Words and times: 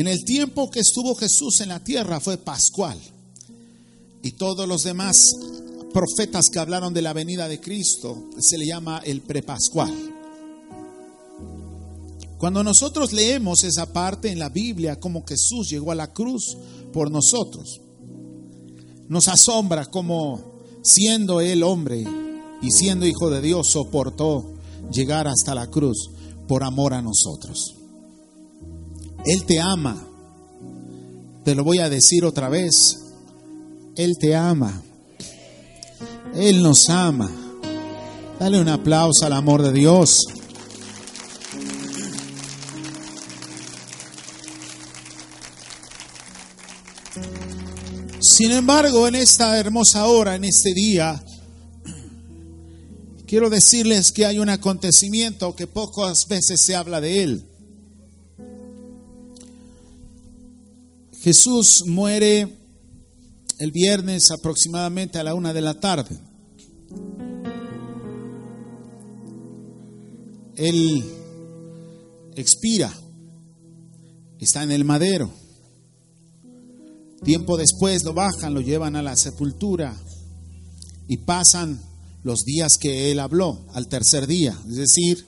En 0.00 0.08
el 0.08 0.24
tiempo 0.24 0.70
que 0.70 0.80
estuvo 0.80 1.14
Jesús 1.14 1.60
en 1.60 1.68
la 1.68 1.84
tierra 1.84 2.20
fue 2.20 2.38
Pascual. 2.38 2.98
Y 4.22 4.30
todos 4.32 4.66
los 4.66 4.82
demás 4.82 5.14
profetas 5.92 6.48
que 6.48 6.58
hablaron 6.58 6.94
de 6.94 7.02
la 7.02 7.12
venida 7.12 7.48
de 7.48 7.60
Cristo 7.60 8.30
se 8.38 8.56
le 8.56 8.64
llama 8.64 9.02
el 9.04 9.20
prepascual. 9.20 9.92
Cuando 12.38 12.64
nosotros 12.64 13.12
leemos 13.12 13.62
esa 13.62 13.92
parte 13.92 14.30
en 14.30 14.38
la 14.38 14.48
Biblia, 14.48 14.98
como 14.98 15.22
Jesús 15.26 15.68
llegó 15.68 15.92
a 15.92 15.96
la 15.96 16.14
cruz 16.14 16.56
por 16.94 17.10
nosotros, 17.10 17.82
nos 19.06 19.28
asombra 19.28 19.84
como 19.84 20.62
siendo 20.82 21.42
él 21.42 21.62
hombre 21.62 22.06
y 22.62 22.70
siendo 22.70 23.04
hijo 23.04 23.28
de 23.28 23.42
Dios 23.42 23.68
soportó 23.68 24.54
llegar 24.90 25.28
hasta 25.28 25.54
la 25.54 25.66
cruz 25.66 26.10
por 26.48 26.64
amor 26.64 26.94
a 26.94 27.02
nosotros. 27.02 27.79
Él 29.24 29.44
te 29.44 29.60
ama. 29.60 29.96
Te 31.44 31.54
lo 31.54 31.64
voy 31.64 31.78
a 31.78 31.88
decir 31.88 32.24
otra 32.24 32.48
vez. 32.48 32.98
Él 33.96 34.16
te 34.18 34.34
ama. 34.34 34.82
Él 36.34 36.62
nos 36.62 36.88
ama. 36.88 37.30
Dale 38.38 38.60
un 38.60 38.68
aplauso 38.68 39.26
al 39.26 39.32
amor 39.32 39.62
de 39.62 39.72
Dios. 39.72 40.18
Sin 48.20 48.52
embargo, 48.52 49.06
en 49.06 49.16
esta 49.16 49.58
hermosa 49.58 50.06
hora, 50.06 50.34
en 50.34 50.44
este 50.44 50.72
día, 50.72 51.22
quiero 53.26 53.50
decirles 53.50 54.12
que 54.12 54.24
hay 54.24 54.38
un 54.38 54.48
acontecimiento 54.48 55.54
que 55.54 55.66
pocas 55.66 56.26
veces 56.26 56.62
se 56.64 56.74
habla 56.74 57.00
de 57.00 57.22
él. 57.22 57.49
Jesús 61.20 61.84
muere 61.86 62.48
el 63.58 63.72
viernes 63.72 64.30
aproximadamente 64.30 65.18
a 65.18 65.24
la 65.24 65.34
una 65.34 65.52
de 65.52 65.60
la 65.60 65.78
tarde. 65.78 66.18
Él 70.56 71.04
expira, 72.36 72.90
está 74.38 74.62
en 74.62 74.70
el 74.70 74.86
madero. 74.86 75.30
Tiempo 77.22 77.58
después 77.58 78.02
lo 78.02 78.14
bajan, 78.14 78.54
lo 78.54 78.62
llevan 78.62 78.96
a 78.96 79.02
la 79.02 79.14
sepultura 79.14 79.94
y 81.06 81.18
pasan 81.18 81.82
los 82.22 82.44
días 82.46 82.78
que 82.78 83.10
él 83.10 83.20
habló 83.20 83.66
al 83.74 83.88
tercer 83.88 84.26
día. 84.26 84.58
Es 84.70 84.76
decir, 84.76 85.26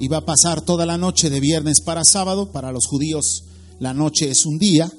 iba 0.00 0.16
a 0.16 0.24
pasar 0.24 0.62
toda 0.62 0.86
la 0.86 0.96
noche 0.96 1.28
de 1.28 1.40
viernes 1.40 1.82
para 1.82 2.04
sábado. 2.04 2.52
Para 2.52 2.72
los 2.72 2.86
judíos 2.86 3.44
la 3.80 3.94
noche 3.94 4.30
es 4.30 4.46
un 4.46 4.58
día. 4.58 4.90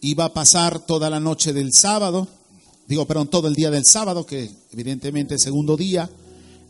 Iba 0.00 0.26
a 0.26 0.34
pasar 0.34 0.84
toda 0.84 1.08
la 1.08 1.20
noche 1.20 1.52
del 1.52 1.72
sábado, 1.72 2.26
digo, 2.88 3.06
perdón, 3.06 3.28
todo 3.28 3.48
el 3.48 3.54
día 3.54 3.70
del 3.70 3.84
sábado, 3.84 4.26
que 4.26 4.50
evidentemente 4.72 5.36
es 5.36 5.42
segundo 5.42 5.76
día. 5.76 6.10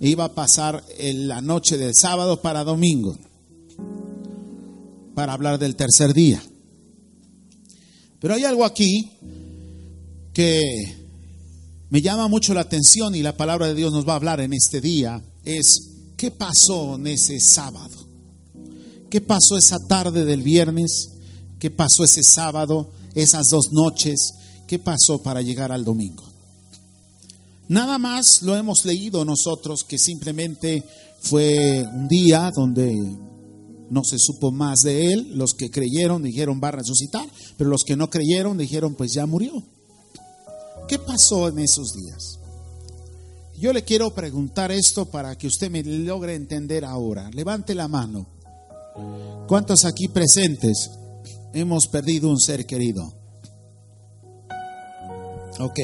Iba 0.00 0.24
a 0.24 0.34
pasar 0.34 0.84
la 0.98 1.40
noche 1.40 1.78
del 1.78 1.94
sábado 1.94 2.42
para 2.42 2.64
domingo, 2.64 3.16
para 5.14 5.32
hablar 5.32 5.58
del 5.58 5.76
tercer 5.76 6.12
día. 6.12 6.42
Pero 8.20 8.34
hay 8.34 8.44
algo 8.44 8.64
aquí 8.64 9.10
que 10.32 10.60
me 11.90 12.00
llama 12.00 12.28
mucho 12.28 12.54
la 12.54 12.62
atención 12.62 13.14
y 13.14 13.22
la 13.22 13.36
palabra 13.36 13.68
de 13.68 13.74
Dios 13.74 13.92
nos 13.92 14.06
va 14.06 14.12
a 14.12 14.16
hablar 14.16 14.40
en 14.40 14.52
este 14.52 14.80
día, 14.80 15.22
es 15.44 15.90
qué 16.16 16.30
pasó 16.30 16.96
en 16.96 17.06
ese 17.06 17.38
sábado. 17.40 18.11
¿Qué 19.12 19.20
pasó 19.20 19.58
esa 19.58 19.78
tarde 19.78 20.24
del 20.24 20.40
viernes? 20.40 21.10
¿Qué 21.58 21.70
pasó 21.70 22.02
ese 22.02 22.22
sábado, 22.22 22.92
esas 23.14 23.48
dos 23.50 23.70
noches? 23.70 24.16
¿Qué 24.66 24.78
pasó 24.78 25.22
para 25.22 25.42
llegar 25.42 25.70
al 25.70 25.84
domingo? 25.84 26.24
Nada 27.68 27.98
más 27.98 28.40
lo 28.40 28.56
hemos 28.56 28.86
leído 28.86 29.22
nosotros 29.26 29.84
que 29.84 29.98
simplemente 29.98 30.82
fue 31.20 31.86
un 31.92 32.08
día 32.08 32.50
donde 32.56 32.90
no 33.90 34.02
se 34.02 34.18
supo 34.18 34.50
más 34.50 34.82
de 34.82 35.12
él. 35.12 35.32
Los 35.34 35.52
que 35.52 35.70
creyeron 35.70 36.22
dijeron 36.22 36.58
va 36.64 36.68
a 36.68 36.78
resucitar, 36.78 37.28
pero 37.58 37.68
los 37.68 37.82
que 37.84 37.96
no 37.96 38.08
creyeron 38.08 38.56
dijeron 38.56 38.94
pues 38.94 39.12
ya 39.12 39.26
murió. 39.26 39.62
¿Qué 40.88 40.98
pasó 40.98 41.48
en 41.48 41.58
esos 41.58 41.92
días? 41.92 42.38
Yo 43.58 43.74
le 43.74 43.84
quiero 43.84 44.14
preguntar 44.14 44.72
esto 44.72 45.04
para 45.04 45.36
que 45.36 45.48
usted 45.48 45.70
me 45.70 45.82
logre 45.82 46.34
entender 46.34 46.86
ahora. 46.86 47.28
Levante 47.34 47.74
la 47.74 47.88
mano. 47.88 48.40
¿Cuántos 49.46 49.84
aquí 49.84 50.08
presentes 50.08 50.90
hemos 51.52 51.86
perdido 51.86 52.30
un 52.30 52.40
ser 52.40 52.66
querido? 52.66 53.12
Ok. 55.58 55.78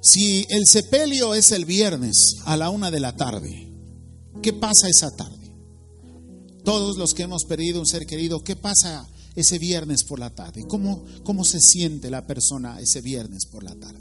Si 0.00 0.46
el 0.48 0.66
sepelio 0.66 1.34
es 1.34 1.52
el 1.52 1.66
viernes 1.66 2.36
a 2.44 2.56
la 2.56 2.70
una 2.70 2.90
de 2.90 3.00
la 3.00 3.16
tarde, 3.16 3.70
¿qué 4.42 4.52
pasa 4.52 4.88
esa 4.88 5.14
tarde? 5.14 5.36
Todos 6.64 6.96
los 6.96 7.14
que 7.14 7.22
hemos 7.24 7.44
perdido 7.44 7.80
un 7.80 7.86
ser 7.86 8.06
querido, 8.06 8.42
¿qué 8.42 8.56
pasa 8.56 9.08
ese 9.34 9.58
viernes 9.58 10.04
por 10.04 10.18
la 10.18 10.30
tarde? 10.30 10.64
¿Cómo, 10.66 11.04
cómo 11.22 11.44
se 11.44 11.60
siente 11.60 12.10
la 12.10 12.26
persona 12.26 12.80
ese 12.80 13.00
viernes 13.00 13.46
por 13.46 13.62
la 13.62 13.74
tarde? 13.74 14.00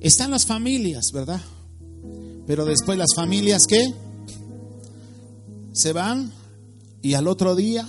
Están 0.00 0.30
las 0.30 0.44
familias, 0.44 1.10
¿verdad? 1.12 1.40
Pero 2.46 2.64
después 2.64 2.98
las 2.98 3.14
familias 3.14 3.66
¿qué? 3.66 3.92
Se 5.72 5.92
van 5.92 6.32
y 7.02 7.14
al 7.14 7.26
otro 7.26 7.54
día 7.54 7.88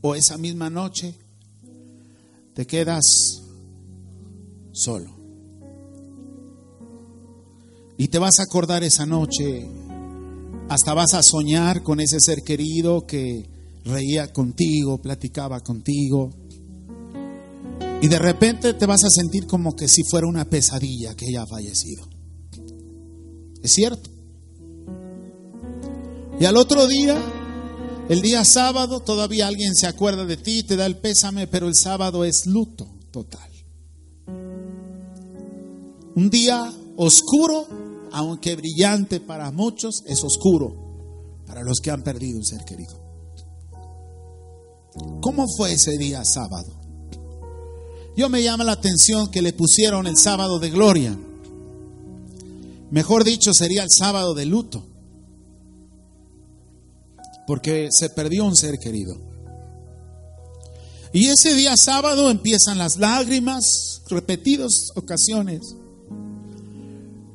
o 0.00 0.14
esa 0.14 0.36
misma 0.38 0.70
noche 0.70 1.14
te 2.54 2.66
quedas 2.66 3.02
solo. 4.72 5.10
Y 7.96 8.08
te 8.08 8.18
vas 8.18 8.38
a 8.40 8.42
acordar 8.42 8.82
esa 8.82 9.06
noche, 9.06 9.68
hasta 10.68 10.94
vas 10.94 11.14
a 11.14 11.22
soñar 11.22 11.82
con 11.82 12.00
ese 12.00 12.18
ser 12.20 12.42
querido 12.42 13.06
que 13.06 13.48
reía 13.84 14.32
contigo, 14.32 14.98
platicaba 14.98 15.60
contigo. 15.60 16.30
Y 18.02 18.08
de 18.08 18.18
repente 18.18 18.74
te 18.74 18.86
vas 18.86 19.04
a 19.04 19.10
sentir 19.10 19.46
como 19.46 19.74
que 19.74 19.88
si 19.88 20.02
fuera 20.10 20.26
una 20.26 20.44
pesadilla 20.44 21.14
que 21.14 21.26
ella 21.26 21.42
ha 21.42 21.46
fallecido. 21.46 22.13
Es 23.64 23.72
cierto. 23.72 24.10
Y 26.38 26.44
al 26.44 26.58
otro 26.58 26.86
día, 26.86 27.18
el 28.10 28.20
día 28.20 28.44
sábado, 28.44 29.00
todavía 29.00 29.46
alguien 29.46 29.74
se 29.74 29.86
acuerda 29.86 30.26
de 30.26 30.36
ti, 30.36 30.64
te 30.64 30.76
da 30.76 30.84
el 30.84 30.98
pésame, 30.98 31.46
pero 31.46 31.66
el 31.66 31.74
sábado 31.74 32.26
es 32.26 32.44
luto 32.44 32.86
total. 33.10 33.50
Un 36.14 36.28
día 36.28 36.70
oscuro, 36.96 37.66
aunque 38.12 38.54
brillante 38.54 39.18
para 39.20 39.50
muchos, 39.50 40.02
es 40.06 40.22
oscuro 40.22 41.42
para 41.46 41.62
los 41.62 41.80
que 41.80 41.90
han 41.90 42.02
perdido 42.02 42.36
un 42.36 42.44
ser 42.44 42.66
querido. 42.66 43.02
¿Cómo 45.22 45.46
fue 45.56 45.72
ese 45.72 45.96
día 45.96 46.22
sábado? 46.22 46.80
Yo 48.14 48.28
me 48.28 48.42
llama 48.42 48.62
la 48.62 48.72
atención 48.72 49.30
que 49.30 49.40
le 49.40 49.54
pusieron 49.54 50.06
el 50.06 50.18
sábado 50.18 50.58
de 50.58 50.68
gloria. 50.68 51.18
Mejor 52.94 53.24
dicho, 53.24 53.52
sería 53.52 53.82
el 53.82 53.90
sábado 53.90 54.34
de 54.34 54.46
luto. 54.46 54.86
Porque 57.44 57.88
se 57.90 58.08
perdió 58.08 58.44
un 58.44 58.54
ser 58.54 58.78
querido. 58.78 59.16
Y 61.12 61.26
ese 61.26 61.54
día 61.54 61.76
sábado 61.76 62.30
empiezan 62.30 62.78
las 62.78 62.96
lágrimas, 62.96 64.02
repetidas 64.08 64.92
ocasiones, 64.94 65.74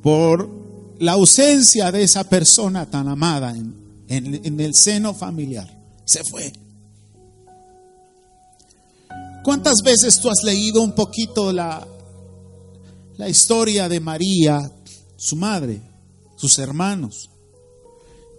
por 0.02 0.48
la 0.98 1.12
ausencia 1.12 1.92
de 1.92 2.04
esa 2.04 2.24
persona 2.24 2.90
tan 2.90 3.08
amada 3.08 3.54
en, 3.54 4.60
el 4.60 4.74
seno 4.74 5.12
familiar. 5.12 5.68
Se 6.06 6.24
fue. 6.24 6.54
¿Cuántas 9.44 9.82
veces 9.84 10.18
tú 10.20 10.30
has 10.30 10.42
leído 10.42 10.80
un 10.80 10.94
poquito 10.94 11.52
la, 11.52 11.86
la 13.18 13.28
historia 13.28 13.90
de 13.90 14.00
María, 14.00 14.72
su 15.20 15.36
madre, 15.36 15.82
sus 16.36 16.58
hermanos, 16.58 17.30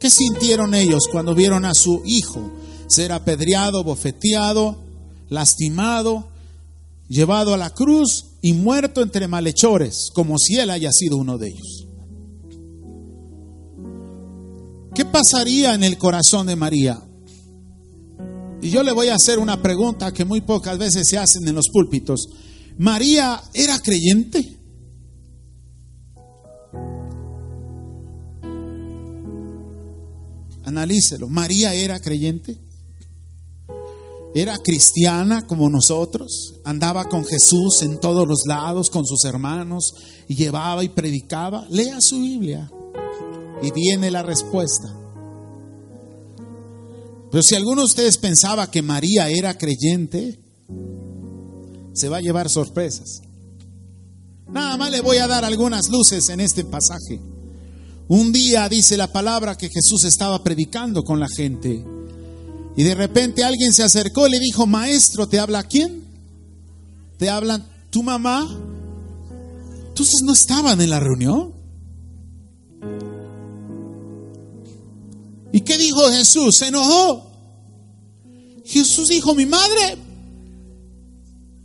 ¿Qué 0.02 0.10
sintieron 0.10 0.74
ellos 0.74 1.04
cuando 1.12 1.36
vieron 1.36 1.64
a 1.64 1.76
su 1.76 2.02
hijo 2.06 2.52
ser 2.88 3.12
apedreado, 3.12 3.84
bofeteado, 3.84 4.82
lastimado, 5.30 6.28
llevado 7.08 7.54
a 7.54 7.58
la 7.58 7.70
cruz 7.70 8.26
y 8.42 8.54
muerto 8.54 9.04
entre 9.04 9.28
malhechores, 9.28 10.10
como 10.16 10.40
si 10.40 10.58
él 10.58 10.72
haya 10.72 10.90
sido 10.92 11.18
uno 11.18 11.38
de 11.38 11.50
ellos? 11.50 11.88
¿Qué 14.96 15.06
pasaría 15.06 15.76
en 15.76 15.84
el 15.84 16.00
corazón 16.00 16.48
de 16.48 16.56
María? 16.56 17.00
Y 18.60 18.72
yo 18.72 18.82
le 18.82 18.94
voy 18.94 19.10
a 19.10 19.16
hacer 19.16 19.38
una 19.38 19.62
pregunta 19.62 20.12
que 20.12 20.26
muy 20.26 20.42
pocas 20.42 20.80
veces 20.80 21.08
se 21.08 21.20
hacen 21.20 21.48
en 21.48 21.54
los 21.54 21.70
púlpitos. 21.70 22.28
¿María 22.80 23.40
era 23.54 23.78
creyente? 23.78 24.58
Analícelo. 30.64 31.28
¿María 31.28 31.74
era 31.74 32.00
creyente? 32.00 32.58
¿Era 34.34 34.58
cristiana 34.60 35.46
como 35.46 35.70
nosotros? 35.70 36.56
¿Andaba 36.64 37.10
con 37.10 37.26
Jesús 37.26 37.82
en 37.82 38.00
todos 38.00 38.26
los 38.28 38.44
lados, 38.46 38.90
con 38.90 39.06
sus 39.06 39.26
hermanos, 39.26 39.94
y 40.28 40.36
llevaba 40.36 40.84
y 40.84 40.90
predicaba? 40.90 41.66
Lea 41.70 42.00
su 42.00 42.22
Biblia 42.22 42.72
y 43.62 43.72
viene 43.72 44.10
la 44.10 44.24
respuesta. 44.24 44.96
Pero 47.30 47.44
si 47.44 47.56
alguno 47.56 47.82
de 47.82 47.88
ustedes 47.88 48.18
pensaba 48.18 48.72
que 48.72 48.82
María 48.82 49.30
era 49.30 49.58
creyente, 49.58 50.40
se 51.94 52.10
va 52.10 52.18
a 52.18 52.22
llevar 52.22 52.50
sorpresas. 52.50 53.22
Nada 54.52 54.78
más 54.78 54.92
le 54.92 55.02
voy 55.02 55.18
a 55.18 55.28
dar 55.28 55.46
algunas 55.46 55.90
luces 55.90 56.28
en 56.30 56.42
este 56.42 56.66
pasaje. 56.66 57.20
Un 58.08 58.32
día 58.32 58.68
dice 58.68 58.98
la 58.98 59.08
palabra 59.08 59.58
que 59.58 59.70
Jesús 59.70 60.04
estaba 60.04 60.44
predicando 60.44 61.04
con 61.04 61.20
la 61.20 61.30
gente 61.30 61.86
y 62.76 62.84
de 62.84 62.96
repente 62.96 63.44
alguien 63.44 63.74
se 63.74 63.84
acercó 63.84 64.28
y 64.28 64.32
le 64.32 64.40
dijo, 64.40 64.66
maestro, 64.66 65.28
¿te 65.28 65.40
habla 65.40 65.64
quién? 65.64 66.04
¿Te 67.18 67.30
hablan 67.30 67.66
tu 67.90 68.04
mamá? 68.04 68.50
Entonces 69.88 70.22
no 70.24 70.34
estaban 70.34 70.80
en 70.82 70.90
la 70.90 71.00
reunión. 71.00 71.54
¿Y 75.54 75.62
qué 75.62 75.78
dijo 75.78 76.10
Jesús? 76.10 76.56
Se 76.56 76.68
enojó. 76.68 77.30
Jesús 78.66 79.10
dijo, 79.10 79.36
mi 79.36 79.46
madre 79.46 79.98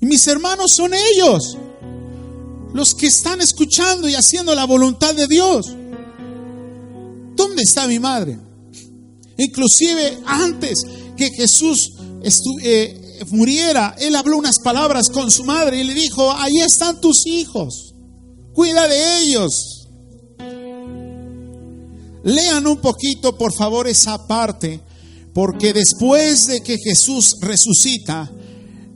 y 0.01 0.07
mis 0.07 0.27
hermanos 0.27 0.73
son 0.75 0.93
ellos, 0.93 1.57
los 2.73 2.95
que 2.95 3.07
están 3.07 3.41
escuchando 3.41 4.09
y 4.09 4.15
haciendo 4.15 4.55
la 4.55 4.65
voluntad 4.65 5.15
de 5.15 5.27
Dios. 5.27 5.67
¿Dónde 7.35 7.63
está 7.63 7.87
mi 7.87 7.99
madre? 7.99 8.39
Inclusive 9.39 10.19
antes 10.27 10.79
que 11.17 11.31
Jesús 11.31 11.93
eh, 12.63 13.25
muriera, 13.31 13.95
él 13.99 14.17
habló 14.17 14.39
unas 14.39 14.59
palabras 14.59 15.09
con 15.11 15.31
su 15.31 15.45
madre 15.45 15.81
y 15.81 15.85
le 15.85 15.95
dijo, 15.95 16.33
ahí 16.33 16.59
están 16.61 17.01
tus 17.01 17.27
hijos, 17.27 17.95
cuida 18.53 18.89
de 18.89 19.21
ellos. 19.23 19.89
Lean 22.25 22.67
un 22.67 22.79
poquito, 22.79 23.37
por 23.39 23.55
favor, 23.55 23.87
esa 23.87 24.27
parte, 24.27 24.81
porque 25.33 25.73
después 25.73 26.47
de 26.47 26.61
que 26.61 26.77
Jesús 26.79 27.37
resucita, 27.41 28.31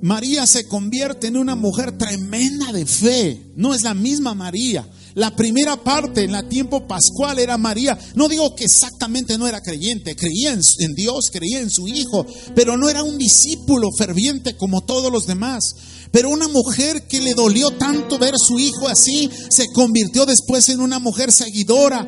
María 0.03 0.47
se 0.47 0.67
convierte 0.67 1.27
en 1.27 1.37
una 1.37 1.55
mujer 1.55 1.97
tremenda 1.99 2.73
de 2.73 2.87
fe. 2.87 3.53
No 3.57 3.75
es 3.75 3.83
la 3.83 3.95
misma 3.95 4.35
María. 4.35 4.89
La 5.15 5.35
primera 5.35 5.77
parte 5.77 6.23
en 6.23 6.33
la 6.33 6.49
tiempo 6.49 6.87
pascual 6.87 7.39
era 7.39 7.59
María. 7.59 7.99
No 8.15 8.29
digo 8.29 8.55
que 8.55 8.65
exactamente 8.65 9.37
no 9.37 9.47
era 9.47 9.61
creyente, 9.61 10.15
creía 10.15 10.53
en, 10.53 10.95
Dios, 10.95 11.31
creía 11.33 11.61
en 11.61 11.71
su 11.71 11.89
Hijo, 11.89 12.25
pero 12.55 12.77
no 12.77 12.89
era 12.89 13.03
un 13.03 13.19
discípulo 13.19 13.89
ferviente 13.99 14.57
como 14.57 14.83
todos 14.83 15.13
los 15.13 15.27
demás. 15.27 15.75
Pero 16.13 16.31
una 16.31 16.49
mujer 16.49 17.07
que 17.07 17.21
le 17.21 17.35
dolió 17.35 17.73
tanto 17.73 18.19
ver 18.19 18.35
su 18.37 18.59
hijo 18.59 18.89
así, 18.89 19.31
se 19.49 19.67
convirtió 19.73 20.27
después 20.27 20.69
en 20.69 20.81
una 20.81 20.99
mujer 20.99 21.31
seguidora 21.31 22.07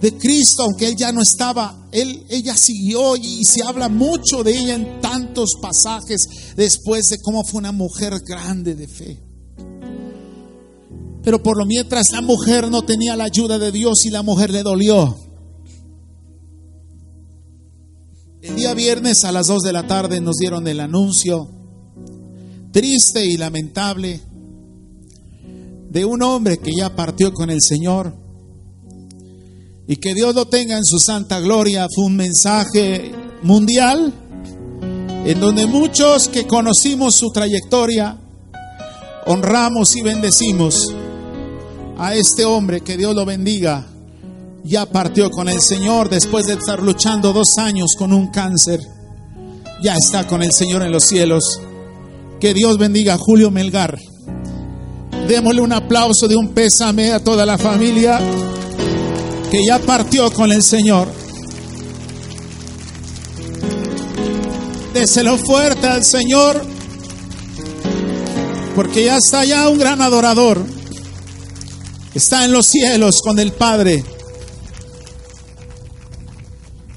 de 0.00 0.12
Cristo, 0.16 0.62
aunque 0.64 0.88
él 0.88 0.96
ya 0.96 1.12
no 1.12 1.22
estaba, 1.22 1.88
él, 1.90 2.24
ella 2.28 2.56
siguió 2.56 3.16
y 3.16 3.44
se 3.44 3.62
habla 3.62 3.88
mucho 3.88 4.42
de 4.44 4.56
ella 4.56 4.74
en 4.74 5.00
tantos 5.00 5.52
pasajes 5.60 6.28
después 6.54 7.08
de 7.08 7.18
cómo 7.20 7.44
fue 7.44 7.58
una 7.58 7.72
mujer 7.72 8.20
grande 8.20 8.74
de 8.74 8.88
fe. 8.88 9.22
Pero 11.22 11.42
por 11.42 11.56
lo 11.56 11.66
mientras 11.66 12.10
la 12.12 12.20
mujer 12.20 12.70
no 12.70 12.82
tenía 12.82 13.16
la 13.16 13.24
ayuda 13.24 13.58
de 13.58 13.72
Dios 13.72 14.04
y 14.04 14.10
la 14.10 14.22
mujer 14.22 14.50
le 14.50 14.62
dolió. 14.62 15.16
El 18.42 18.54
día 18.54 18.74
viernes 18.74 19.24
a 19.24 19.32
las 19.32 19.48
2 19.48 19.62
de 19.62 19.72
la 19.72 19.86
tarde 19.88 20.20
nos 20.20 20.36
dieron 20.36 20.68
el 20.68 20.78
anuncio 20.78 21.50
triste 22.70 23.24
y 23.24 23.38
lamentable 23.38 24.20
de 25.90 26.04
un 26.04 26.22
hombre 26.22 26.58
que 26.58 26.72
ya 26.76 26.94
partió 26.94 27.32
con 27.32 27.50
el 27.50 27.62
Señor 27.62 28.25
y 29.88 29.96
que 29.96 30.14
Dios 30.14 30.34
lo 30.34 30.46
tenga 30.46 30.76
en 30.76 30.84
su 30.84 30.98
santa 30.98 31.40
gloria. 31.40 31.86
Fue 31.94 32.04
un 32.04 32.16
mensaje 32.16 33.12
mundial 33.42 34.12
en 35.24 35.40
donde 35.40 35.66
muchos 35.66 36.28
que 36.28 36.46
conocimos 36.46 37.16
su 37.16 37.30
trayectoria 37.30 38.18
honramos 39.26 39.96
y 39.96 40.02
bendecimos 40.02 40.94
a 41.98 42.14
este 42.14 42.44
hombre, 42.44 42.80
que 42.80 42.96
Dios 42.96 43.14
lo 43.14 43.24
bendiga. 43.24 43.86
Ya 44.64 44.86
partió 44.86 45.30
con 45.30 45.48
el 45.48 45.60
Señor 45.60 46.10
después 46.10 46.46
de 46.46 46.54
estar 46.54 46.82
luchando 46.82 47.32
dos 47.32 47.56
años 47.58 47.94
con 47.96 48.12
un 48.12 48.28
cáncer. 48.28 48.80
Ya 49.82 49.94
está 49.94 50.26
con 50.26 50.42
el 50.42 50.52
Señor 50.52 50.82
en 50.82 50.92
los 50.92 51.04
cielos. 51.04 51.60
Que 52.40 52.52
Dios 52.52 52.76
bendiga 52.76 53.14
a 53.14 53.18
Julio 53.18 53.50
Melgar. 53.50 53.96
Démosle 55.28 55.60
un 55.60 55.72
aplauso 55.72 56.28
de 56.28 56.36
un 56.36 56.48
pésame 56.48 57.12
a 57.12 57.22
toda 57.22 57.46
la 57.46 57.58
familia 57.58 58.20
que 59.50 59.64
ya 59.64 59.78
partió 59.78 60.30
con 60.32 60.50
el 60.52 60.62
Señor. 60.62 61.08
Déselo 64.92 65.36
fuerte 65.38 65.86
al 65.86 66.04
Señor, 66.04 66.64
porque 68.74 69.04
ya 69.04 69.18
está 69.18 69.44
ya 69.44 69.68
un 69.68 69.78
gran 69.78 70.00
adorador. 70.00 70.64
Está 72.14 72.44
en 72.44 72.52
los 72.52 72.66
cielos 72.66 73.20
con 73.20 73.38
el 73.38 73.52
Padre. 73.52 74.02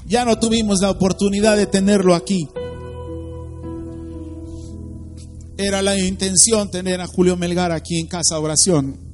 Ya 0.06 0.24
no 0.24 0.38
tuvimos 0.38 0.80
la 0.80 0.90
oportunidad 0.90 1.56
de 1.56 1.66
tenerlo 1.66 2.14
aquí. 2.14 2.48
Era 5.58 5.82
la 5.82 5.98
intención 5.98 6.70
tener 6.70 7.02
a 7.02 7.06
Julio 7.06 7.36
Melgar 7.36 7.70
aquí 7.70 8.00
en 8.00 8.06
casa 8.06 8.38
oración 8.38 9.09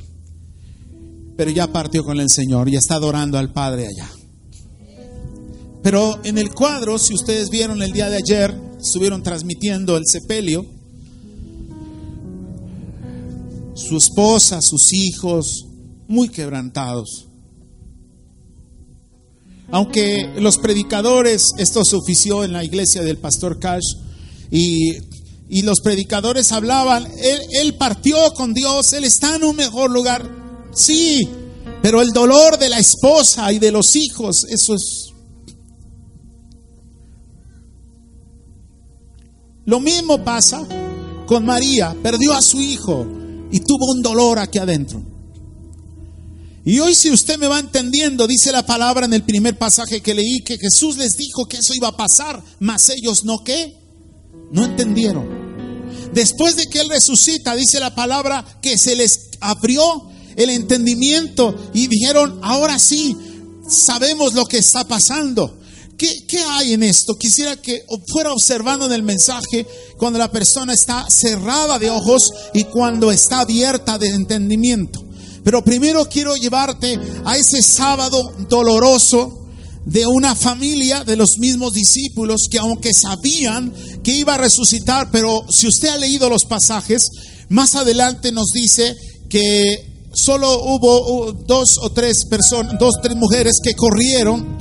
pero 1.37 1.50
ya 1.50 1.66
partió 1.66 2.02
con 2.05 2.19
el 2.19 2.31
Señor, 2.31 2.69
y 2.69 2.76
está 2.76 2.95
adorando 2.95 3.38
al 3.38 3.52
Padre 3.52 3.87
allá. 3.87 4.11
Pero 5.83 6.19
en 6.25 6.38
el 6.38 6.52
cuadro, 6.52 6.99
si 6.99 7.14
ustedes 7.14 7.50
vieron 7.50 7.83
el 7.83 7.93
día 7.93 8.11
de 8.11 8.16
ayer, 8.16 8.55
estuvieron 8.81 9.23
transmitiendo 9.23 9.97
el 9.97 10.05
sepelio, 10.07 10.66
su 13.75 13.97
esposa, 13.97 14.62
sus 14.62 14.93
hijos, 14.93 15.66
muy 16.09 16.28
quebrantados. 16.28 17.28
Aunque 19.71 20.33
los 20.38 20.59
predicadores, 20.59 21.43
esto 21.59 21.85
se 21.85 21.97
ofició 21.97 22.43
en 22.43 22.52
la 22.52 22.64
iglesia 22.64 23.02
del 23.02 23.19
pastor 23.19 23.61
Cash, 23.61 23.95
y, 24.50 24.93
y 25.49 25.62
los 25.62 25.81
predicadores 25.81 26.50
hablaban, 26.50 27.07
él 27.61 27.75
partió 27.75 28.33
con 28.35 28.55
Dios, 28.55 28.93
él 28.93 29.05
está 29.05 29.37
en 29.37 29.45
un 29.45 29.55
mejor 29.55 29.90
lugar. 29.90 30.36
Sí, 30.76 31.26
pero 31.80 32.02
el 32.02 32.11
dolor 32.11 32.59
de 32.59 32.68
la 32.68 32.78
esposa 32.78 33.50
y 33.50 33.59
de 33.59 33.73
los 33.73 33.97
hijos, 33.97 34.45
eso 34.45 34.75
es... 34.75 35.06
Lo 39.64 39.80
mismo 39.80 40.23
pasa 40.23 40.68
con 41.26 41.47
María, 41.47 41.97
perdió 42.02 42.35
a 42.35 42.42
su 42.42 42.61
hijo 42.61 43.06
y 43.50 43.61
tuvo 43.61 43.90
un 43.92 44.02
dolor 44.02 44.38
aquí 44.38 44.59
adentro. 44.59 45.02
Y 46.66 46.78
hoy 46.80 46.95
si 46.95 47.11
usted 47.11 47.38
me 47.38 47.49
va 47.49 47.59
entendiendo, 47.59 48.26
dice 48.26 48.52
la 48.52 48.66
palabra 48.66 49.06
en 49.06 49.14
el 49.14 49.23
primer 49.23 49.56
pasaje 49.56 50.02
que 50.02 50.14
leí, 50.14 50.40
que 50.40 50.59
Jesús 50.59 50.99
les 50.99 51.16
dijo 51.16 51.47
que 51.47 51.56
eso 51.56 51.73
iba 51.75 51.88
a 51.88 51.97
pasar, 51.97 52.42
mas 52.61 52.90
ellos 52.90 53.25
no 53.25 53.42
qué, 53.42 53.75
no 54.52 54.64
entendieron. 54.64 55.47
Después 56.12 56.54
de 56.56 56.66
que 56.66 56.80
Él 56.80 56.90
resucita, 56.90 57.56
dice 57.56 57.80
la 57.80 57.95
palabra 57.95 58.45
que 58.61 58.76
se 58.76 58.95
les 58.95 59.30
abrió 59.40 60.06
el 60.37 60.50
entendimiento 60.50 61.55
y 61.75 61.87
dijeron, 61.87 62.38
ahora 62.43 62.78
sí, 62.78 63.16
sabemos 63.69 64.35
lo 64.35 64.45
que 64.45 64.59
está 64.59 64.87
pasando. 64.87 65.59
¿Qué, 65.97 66.26
¿Qué, 66.28 66.38
hay 66.38 66.75
en 66.75 66.83
esto? 66.83 67.14
Quisiera 67.14 67.57
que 67.57 67.83
fuera 68.12 68.33
observando 68.33 68.85
en 68.87 68.93
el 68.93 69.02
mensaje 69.02 69.66
cuando 69.97 70.19
la 70.19 70.31
persona 70.31 70.75
está 70.75 71.09
cerrada 71.09 71.78
de 71.78 71.88
ojos 71.88 72.31
y 72.52 72.64
cuando 72.64 73.11
está 73.11 73.40
abierta 73.40 73.97
de 73.99 74.09
entendimiento. 74.09 75.02
Pero 75.43 75.64
primero 75.64 76.07
quiero 76.09 76.37
llevarte 76.37 76.99
a 77.25 77.37
ese 77.37 77.62
sábado 77.62 78.35
doloroso 78.49 79.47
de 79.87 80.05
una 80.05 80.35
familia 80.35 81.05
de 81.05 81.16
los 81.16 81.38
mismos 81.38 81.73
discípulos 81.73 82.49
que 82.50 82.59
aunque 82.59 82.93
sabían 82.93 83.73
que 84.02 84.12
iba 84.12 84.35
a 84.35 84.38
resucitar, 84.38 85.11
pero 85.12 85.47
si 85.49 85.69
usted 85.69 85.88
ha 85.88 85.97
leído 85.97 86.28
los 86.28 86.45
pasajes, 86.45 87.09
más 87.49 87.76
adelante 87.76 88.33
nos 88.33 88.49
dice 88.49 88.97
que 89.31 89.96
solo 90.16 90.62
hubo 90.64 91.32
dos 91.32 91.76
o 91.82 91.90
tres 91.90 92.25
personas, 92.25 92.78
dos 92.78 92.96
o 92.99 93.00
tres 93.02 93.16
mujeres 93.16 93.61
que 93.62 93.75
corrieron 93.75 94.56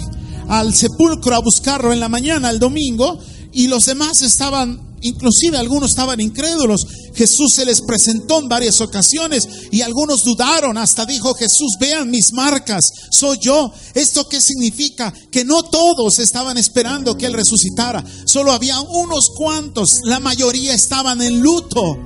al 0.48 0.76
sepulcro 0.76 1.36
a 1.36 1.40
buscarlo 1.40 1.94
en 1.94 2.00
la 2.00 2.10
mañana, 2.10 2.50
el 2.50 2.60
domingo, 2.60 3.18
y 3.52 3.68
los 3.68 3.86
demás 3.86 4.22
estaban 4.22 4.86
inclusive 5.06 5.58
algunos 5.58 5.92
estaban 5.92 6.20
incrédulos. 6.20 6.86
Jesús 7.14 7.54
se 7.56 7.66
les 7.66 7.82
presentó 7.82 8.40
en 8.40 8.50
varias 8.50 8.82
ocasiones 8.82 9.48
y 9.72 9.82
algunos 9.82 10.24
dudaron. 10.24 10.78
Hasta 10.78 11.06
dijo 11.06 11.34
Jesús, 11.36 11.76
vean 11.80 12.10
mis 12.10 12.34
marcas, 12.34 12.86
soy 13.12 13.38
yo. 13.40 13.72
¿Esto 13.94 14.28
qué 14.28 14.42
significa? 14.42 15.14
Que 15.32 15.46
no 15.46 15.64
todos 15.64 16.20
estaban 16.20 16.58
esperando 16.58 17.18
que 17.18 17.28
Él 17.28 17.34
resucitara. 17.34 18.04
Solo 18.26 18.52
había 18.52 18.80
unos 18.82 19.30
cuantos. 19.36 19.90
La 20.04 20.20
mayoría 20.20 20.74
estaban 20.74 21.22
en 21.22 21.40
luto. 21.40 21.98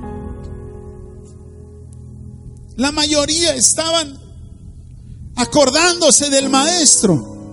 La 2.80 2.92
mayoría 2.92 3.54
estaban 3.54 4.18
acordándose 5.36 6.30
del 6.30 6.48
maestro. 6.48 7.52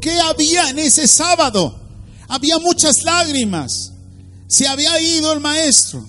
¿Qué 0.00 0.18
había 0.18 0.70
en 0.70 0.80
ese 0.80 1.06
sábado? 1.06 1.72
Había 2.26 2.58
muchas 2.58 3.04
lágrimas. 3.04 3.92
Se 4.48 4.66
había 4.66 5.00
ido 5.00 5.32
el 5.32 5.38
maestro. 5.38 6.04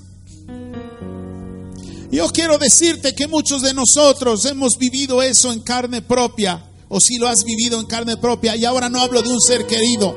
Yo 2.10 2.28
quiero 2.30 2.58
decirte 2.58 3.14
que 3.14 3.28
muchos 3.28 3.62
de 3.62 3.75
nosotros 3.75 4.44
hemos 4.46 4.80
vivido 4.80 5.22
eso 5.22 5.54
en 5.54 5.60
carne 5.60 6.02
propia, 6.02 6.68
o 6.90 7.00
si 7.00 7.20
lo 7.20 7.28
has 7.28 7.44
vivido 7.44 7.80
en 7.80 7.86
carne 7.86 8.18
propia, 8.18 8.56
y 8.56 8.66
ahora 8.66 8.90
no 8.90 9.00
hablo 9.00 9.22
de 9.22 9.30
un 9.30 9.40
ser 9.40 9.68
querido. 9.68 10.16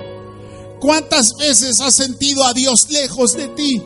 ¿Cuántas 0.80 1.35
veces 1.38 1.78
has 1.82 1.94
sentido 1.94 2.42
a 2.44 2.54
Dios 2.54 2.88
lejos 2.88 3.35
de 3.35 3.49
ti? 3.49 3.82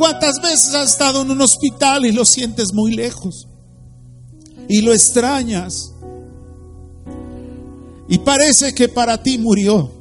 ¿Cuántas 0.00 0.40
veces 0.42 0.74
has 0.74 0.92
estado 0.92 1.20
en 1.20 1.30
un 1.30 1.42
hospital 1.42 2.06
y 2.06 2.12
lo 2.12 2.24
sientes 2.24 2.72
muy 2.72 2.92
lejos? 2.92 3.46
Y 4.66 4.80
lo 4.80 4.94
extrañas. 4.94 5.92
Y 8.08 8.16
parece 8.20 8.74
que 8.74 8.88
para 8.88 9.22
ti 9.22 9.36
murió. 9.36 9.92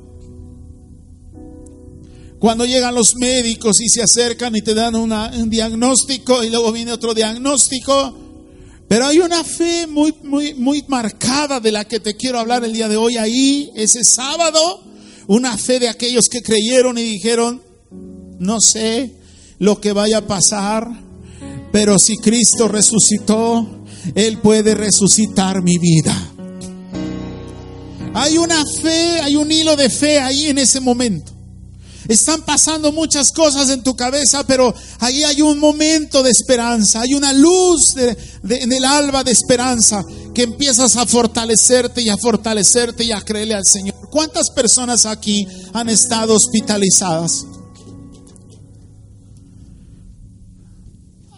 Cuando 2.40 2.64
llegan 2.64 2.96
los 2.96 3.14
médicos 3.18 3.82
y 3.82 3.90
se 3.90 4.02
acercan 4.02 4.56
y 4.56 4.62
te 4.62 4.74
dan 4.74 4.96
un 4.96 5.50
diagnóstico 5.50 6.46
y 6.46 6.50
luego 6.50 6.72
viene 6.72 6.94
otro 6.94 7.14
diagnóstico, 7.14 8.18
pero 8.88 9.06
hay 9.06 9.20
una 9.20 9.44
fe 9.44 9.86
muy, 9.86 10.14
muy, 10.24 10.54
muy 10.54 10.82
marcada 10.88 11.60
de 11.60 11.74
la 11.74 11.84
que 11.84 12.00
te 12.00 12.16
quiero 12.16 12.40
hablar 12.40 12.64
el 12.64 12.72
día 12.72 12.88
de 12.88 12.96
hoy 12.96 13.18
ahí, 13.18 13.70
ese 13.76 14.06
sábado, 14.06 14.82
una 15.28 15.58
fe 15.58 15.78
de 15.78 15.90
aquellos 15.90 16.30
que 16.32 16.42
creyeron 16.42 16.98
y 16.98 17.04
dijeron, 17.04 17.62
no 18.40 18.62
sé 18.62 19.19
lo 19.60 19.80
que 19.80 19.94
vaya 19.94 20.20
a 20.20 20.28
pasar, 20.28 20.88
pero 21.72 22.00
si 22.00 22.18
Cristo 22.18 22.68
resucitó, 22.68 23.68
Él 24.16 24.40
puede 24.40 24.74
resucitar 24.74 25.62
mi 25.62 25.78
vida. 25.78 26.16
Hay 28.14 28.38
una 28.38 28.64
fe, 28.82 29.22
hay 29.22 29.36
un 29.36 29.52
hilo 29.52 29.76
de 29.76 29.90
fe 29.90 30.20
ahí 30.20 30.48
en 30.48 30.58
ese 30.58 30.80
momento. 30.80 31.32
Están 32.08 32.42
pasando 32.42 32.92
muchas 32.92 33.32
cosas 33.32 33.70
en 33.70 33.84
tu 33.84 33.96
cabeza, 33.96 34.44
pero 34.48 34.74
ahí 35.00 35.24
hay 35.24 35.44
un 35.44 35.60
momento 35.60 36.24
de 36.24 36.32
esperanza, 36.32 37.02
hay 37.02 37.14
una 37.14 37.34
luz 37.34 37.96
en 37.98 38.74
el 38.74 38.84
alba 38.84 39.24
de 39.24 39.32
esperanza 39.32 40.04
que 40.34 40.42
empiezas 40.42 40.96
a 40.96 41.06
fortalecerte 41.06 42.02
y 42.02 42.10
a 42.10 42.18
fortalecerte 42.18 43.04
y 43.04 43.12
a 43.12 43.22
creerle 43.22 43.54
al 43.54 43.66
Señor. 43.66 44.10
¿Cuántas 44.10 44.50
personas 44.50 45.06
aquí 45.06 45.46
han 45.72 45.88
estado 45.90 46.34
hospitalizadas? 46.34 47.46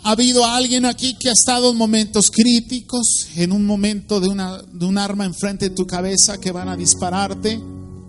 ¿Ha 0.03 0.11
habido 0.11 0.43
alguien 0.45 0.85
aquí 0.85 1.15
que 1.15 1.29
ha 1.29 1.33
estado 1.33 1.69
en 1.69 1.77
momentos 1.77 2.31
críticos, 2.31 3.27
en 3.35 3.51
un 3.51 3.67
momento 3.67 4.19
de, 4.19 4.29
una, 4.29 4.59
de 4.59 4.85
un 4.85 4.97
arma 4.97 5.25
enfrente 5.25 5.69
de 5.69 5.75
tu 5.75 5.85
cabeza 5.85 6.39
que 6.39 6.51
van 6.51 6.69
a 6.69 6.75
dispararte? 6.75 7.61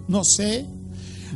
No 0.09 0.25
sé. 0.25 0.65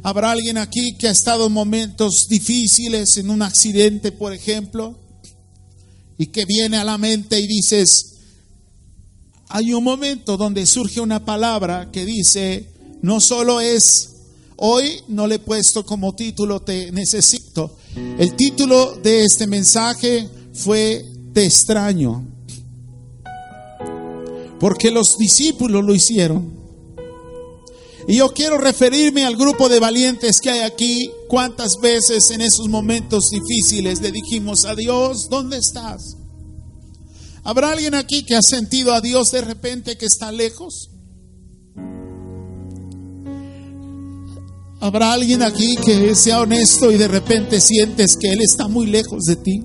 ¿Habrá 0.02 0.30
alguien 0.30 0.56
aquí 0.56 0.96
que 0.96 1.08
ha 1.08 1.10
estado 1.10 1.48
en 1.48 1.52
momentos 1.52 2.26
difíciles, 2.30 3.18
en 3.18 3.28
un 3.28 3.42
accidente, 3.42 4.12
por 4.12 4.32
ejemplo? 4.32 4.98
Y 6.16 6.28
que 6.28 6.46
viene 6.46 6.78
a 6.78 6.84
la 6.84 6.96
mente 6.96 7.38
y 7.38 7.46
dices, 7.46 8.14
hay 9.48 9.74
un 9.74 9.84
momento 9.84 10.38
donde 10.38 10.64
surge 10.64 11.02
una 11.02 11.22
palabra 11.22 11.90
que 11.92 12.06
dice, 12.06 12.72
no 13.02 13.20
solo 13.20 13.60
es, 13.60 14.14
hoy 14.56 15.02
no 15.08 15.26
le 15.26 15.34
he 15.34 15.38
puesto 15.38 15.84
como 15.84 16.14
título, 16.14 16.60
te 16.60 16.90
necesito. 16.92 17.76
El 18.18 18.34
título 18.36 18.96
de 19.02 19.24
este 19.24 19.46
mensaje 19.46 20.30
fue 20.56 21.04
de 21.32 21.44
extraño. 21.44 22.26
Porque 24.58 24.90
los 24.90 25.18
discípulos 25.18 25.84
lo 25.84 25.94
hicieron. 25.94 26.56
Y 28.08 28.16
yo 28.16 28.32
quiero 28.32 28.58
referirme 28.58 29.24
al 29.24 29.36
grupo 29.36 29.68
de 29.68 29.80
valientes 29.80 30.40
que 30.40 30.50
hay 30.50 30.60
aquí. 30.60 31.10
¿Cuántas 31.28 31.76
veces 31.82 32.30
en 32.30 32.40
esos 32.40 32.68
momentos 32.68 33.30
difíciles 33.30 34.00
le 34.00 34.12
dijimos 34.12 34.64
a 34.64 34.74
Dios, 34.74 35.28
¿dónde 35.28 35.58
estás? 35.58 36.16
¿Habrá 37.42 37.72
alguien 37.72 37.94
aquí 37.94 38.24
que 38.24 38.36
ha 38.36 38.42
sentido 38.42 38.94
a 38.94 39.00
Dios 39.00 39.32
de 39.32 39.40
repente 39.40 39.98
que 39.98 40.06
está 40.06 40.32
lejos? 40.32 40.90
¿Habrá 44.80 45.12
alguien 45.12 45.42
aquí 45.42 45.76
que 45.84 46.14
sea 46.14 46.40
honesto 46.40 46.92
y 46.92 46.96
de 46.96 47.08
repente 47.08 47.60
sientes 47.60 48.16
que 48.16 48.32
Él 48.32 48.40
está 48.40 48.68
muy 48.68 48.86
lejos 48.86 49.24
de 49.24 49.36
ti? 49.36 49.62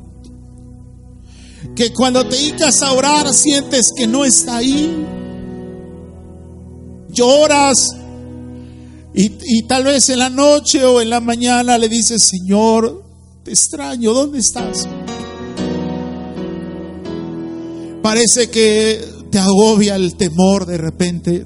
Que 1.76 1.94
cuando 1.94 2.28
te 2.28 2.36
dedicas 2.36 2.82
a 2.82 2.94
orar 2.94 3.34
sientes 3.34 3.92
que 3.96 4.08
no 4.08 4.26
está 4.26 4.58
ahí. 4.58 5.06
Lloras 7.10 7.96
y, 9.14 9.32
y, 9.44 9.64
tal 9.64 9.84
vez 9.84 10.10
en 10.10 10.20
la 10.20 10.30
noche 10.30 10.86
o 10.86 11.02
en 11.02 11.10
la 11.10 11.20
mañana 11.20 11.78
le 11.78 11.90
dices, 11.90 12.24
Señor, 12.24 13.04
te 13.44 13.52
extraño, 13.52 14.14
¿dónde 14.14 14.40
estás? 14.40 14.88
Parece 18.02 18.50
que 18.50 19.04
te 19.30 19.38
agobia 19.40 19.96
el 19.96 20.16
temor 20.16 20.66
de 20.66 20.78
repente. 20.78 21.46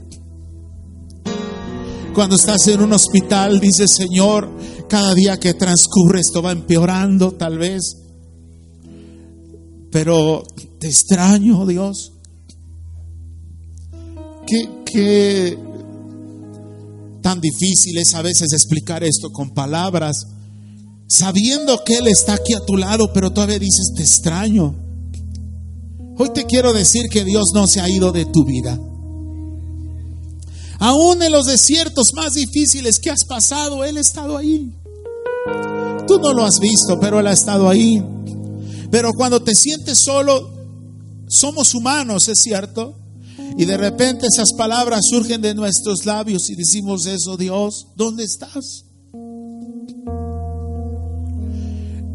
Cuando 2.14 2.36
estás 2.36 2.68
en 2.68 2.82
un 2.82 2.94
hospital, 2.94 3.60
dices, 3.60 3.92
Señor, 3.92 4.50
cada 4.88 5.14
día 5.14 5.40
que 5.40 5.54
transcurre 5.54 6.20
esto 6.20 6.42
va 6.42 6.52
empeorando 6.52 7.34
tal 7.34 7.58
vez 7.58 8.05
pero 9.96 10.44
te 10.78 10.90
extraño, 10.90 11.66
Dios. 11.66 12.12
Qué, 14.46 15.58
tan 17.22 17.40
difícil 17.40 17.98
es 17.98 18.14
a 18.14 18.22
veces 18.22 18.52
explicar 18.52 19.06
esto 19.06 19.32
con 19.32 19.54
palabras, 19.54 20.28
sabiendo 21.08 21.82
que 21.86 22.00
Él 22.00 22.08
está 22.08 22.34
aquí 22.34 22.54
a 22.56 22.66
tu 22.66 22.76
lado, 22.76 23.14
pero 23.14 23.32
todavía 23.32 23.58
dices, 23.58 23.94
te 23.96 24.04
extraño. 24.04 24.76
Hoy 26.18 26.30
te 26.34 26.44
quiero 26.44 26.74
decir 26.74 27.04
que 27.10 27.24
Dios 27.24 27.52
no 27.54 27.66
se 27.66 27.80
ha 27.80 27.88
ido 27.88 28.12
de 28.12 28.26
tu 28.26 28.44
vida. 28.44 28.78
Aún 30.78 31.24
en 31.24 31.32
los 31.32 31.46
desiertos 31.46 32.08
más 32.14 32.34
difíciles 32.34 33.00
que 33.00 33.12
has 33.12 33.24
pasado, 33.24 33.86
Él 33.86 33.96
ha 33.96 34.02
estado 34.02 34.36
ahí. 34.36 34.74
Tú 36.06 36.20
no 36.20 36.34
lo 36.34 36.44
has 36.44 36.60
visto, 36.60 37.00
pero 37.00 37.22
Él 37.22 37.28
ha 37.28 37.32
estado 37.32 37.70
ahí. 37.70 38.04
Pero 38.92 39.12
cuando 39.14 39.42
te 39.42 39.54
sientes 39.56 40.00
solo, 40.04 40.54
somos 41.28 41.74
humanos, 41.74 42.28
es 42.28 42.40
cierto. 42.42 42.98
Y 43.58 43.66
de 43.66 43.78
repente 43.78 44.28
esas 44.28 44.54
palabras 44.54 45.02
surgen 45.10 45.42
de 45.42 45.56
nuestros 45.56 46.06
labios 46.06 46.50
y 46.50 46.56
decimos 46.56 47.06
eso, 47.06 47.38
Dios, 47.38 47.88
¿dónde 47.96 48.24
estás? 48.24 48.86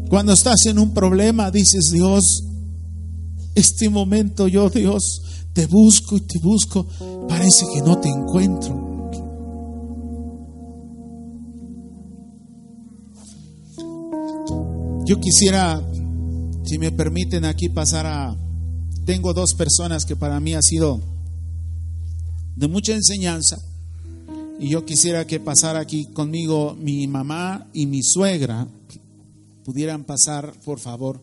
Cuando 0.09 0.33
estás 0.33 0.65
en 0.65 0.77
un 0.77 0.93
problema, 0.93 1.49
dices, 1.51 1.91
Dios, 1.91 2.43
este 3.55 3.89
momento 3.89 4.47
yo, 4.47 4.69
Dios, 4.69 5.21
te 5.53 5.65
busco 5.67 6.17
y 6.17 6.21
te 6.21 6.39
busco, 6.39 6.85
parece 7.27 7.65
que 7.73 7.81
no 7.81 7.97
te 7.99 8.09
encuentro. 8.09 8.91
Yo 15.05 15.19
quisiera 15.19 15.81
si 16.63 16.77
me 16.77 16.91
permiten 16.91 17.45
aquí 17.45 17.69
pasar 17.69 18.05
a... 18.05 18.35
Tengo 19.05 19.33
dos 19.33 19.53
personas 19.55 20.05
que 20.05 20.15
para 20.15 20.39
mí 20.39 20.53
ha 20.53 20.61
sido 20.61 21.01
de 22.55 22.67
mucha 22.67 22.93
enseñanza 22.93 23.57
y 24.59 24.69
yo 24.69 24.85
quisiera 24.85 25.25
que 25.25 25.39
pasara 25.39 25.79
aquí 25.79 26.05
conmigo 26.05 26.75
mi 26.79 27.07
mamá 27.07 27.67
y 27.73 27.87
mi 27.87 28.03
suegra. 28.03 28.67
Pudieran 29.65 30.03
pasar, 30.03 30.53
por 30.63 30.79
favor. 30.79 31.19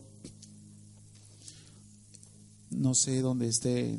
No 2.69 2.93
sé 2.93 3.21
dónde 3.21 3.47
esté. 3.47 3.97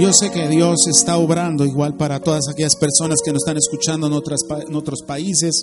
Yo 0.00 0.14
sé 0.14 0.30
que 0.30 0.48
Dios 0.48 0.86
está 0.86 1.18
obrando 1.18 1.66
igual 1.66 1.94
para 1.94 2.20
todas 2.20 2.48
aquellas 2.48 2.74
personas 2.74 3.18
que 3.22 3.32
nos 3.32 3.42
están 3.42 3.58
escuchando 3.58 4.06
en, 4.06 4.14
otras, 4.14 4.40
otros 4.72 5.02
países. 5.02 5.62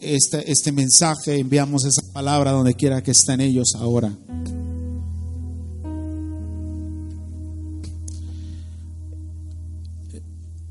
Este, 0.00 0.50
este 0.50 0.72
mensaje, 0.72 1.38
enviamos 1.38 1.84
esa 1.84 2.02
palabra 2.12 2.50
donde 2.50 2.74
quiera 2.74 3.00
que 3.00 3.12
estén 3.12 3.40
ellos 3.40 3.76
ahora. 3.76 4.12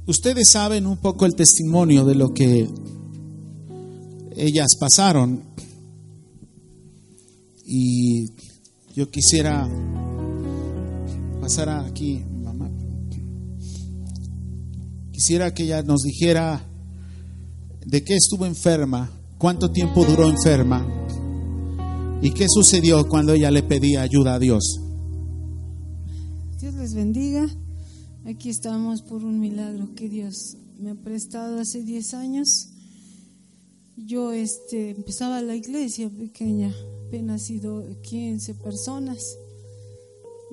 Ustedes 0.06 0.50
saben 0.52 0.86
un 0.86 0.98
poco 0.98 1.26
el 1.26 1.34
testimonio 1.34 2.04
de 2.04 2.16
lo 2.16 2.34
que 2.34 2.68
ellas 4.36 4.76
pasaron 4.78 5.44
y 7.66 8.34
yo 8.94 9.10
quisiera 9.10 9.66
pasar 11.48 11.70
aquí, 11.70 12.26
mamá. 12.44 12.70
Quisiera 15.14 15.54
que 15.54 15.64
ella 15.64 15.82
nos 15.82 16.02
dijera 16.02 16.62
de 17.86 18.04
qué 18.04 18.16
estuvo 18.18 18.46
enferma, 18.46 19.10
cuánto 19.38 19.72
tiempo 19.72 20.04
duró 20.04 20.30
enferma 20.30 20.86
y 22.22 22.32
qué 22.32 22.48
sucedió 22.50 23.08
cuando 23.08 23.32
ella 23.32 23.50
le 23.50 23.64
pedía 23.64 24.02
ayuda 24.02 24.34
a 24.34 24.40
Dios. 24.40 24.82
Dios 26.60 26.74
les 26.74 26.94
bendiga. 26.94 27.48
Aquí 28.26 28.50
estamos 28.50 29.02
por 29.02 29.24
un 29.24 29.40
milagro 29.40 29.96
que 29.96 30.10
Dios 30.10 30.58
me 30.78 30.90
ha 30.92 30.96
prestado 30.96 31.62
hace 31.62 31.82
10 31.82 32.14
años. 32.14 32.72
Yo 33.96 34.34
este, 34.34 34.90
empezaba 34.90 35.42
la 35.42 35.56
iglesia 35.56 36.10
pequeña, 36.10 36.74
apenas 37.08 37.44
sido 37.44 37.86
15 38.02 38.54
personas. 38.56 39.38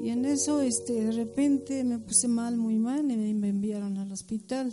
Y 0.03 0.11
en 0.11 0.25
eso 0.25 0.61
este, 0.61 0.93
de 0.93 1.13
repente 1.13 1.85
me 1.85 1.99
puse 1.99 2.29
mal, 2.29 2.57
muy 2.57 2.77
mal, 2.77 3.11
y 3.11 3.35
me 3.35 3.49
enviaron 3.49 3.97
al 3.99 4.11
hospital. 4.13 4.73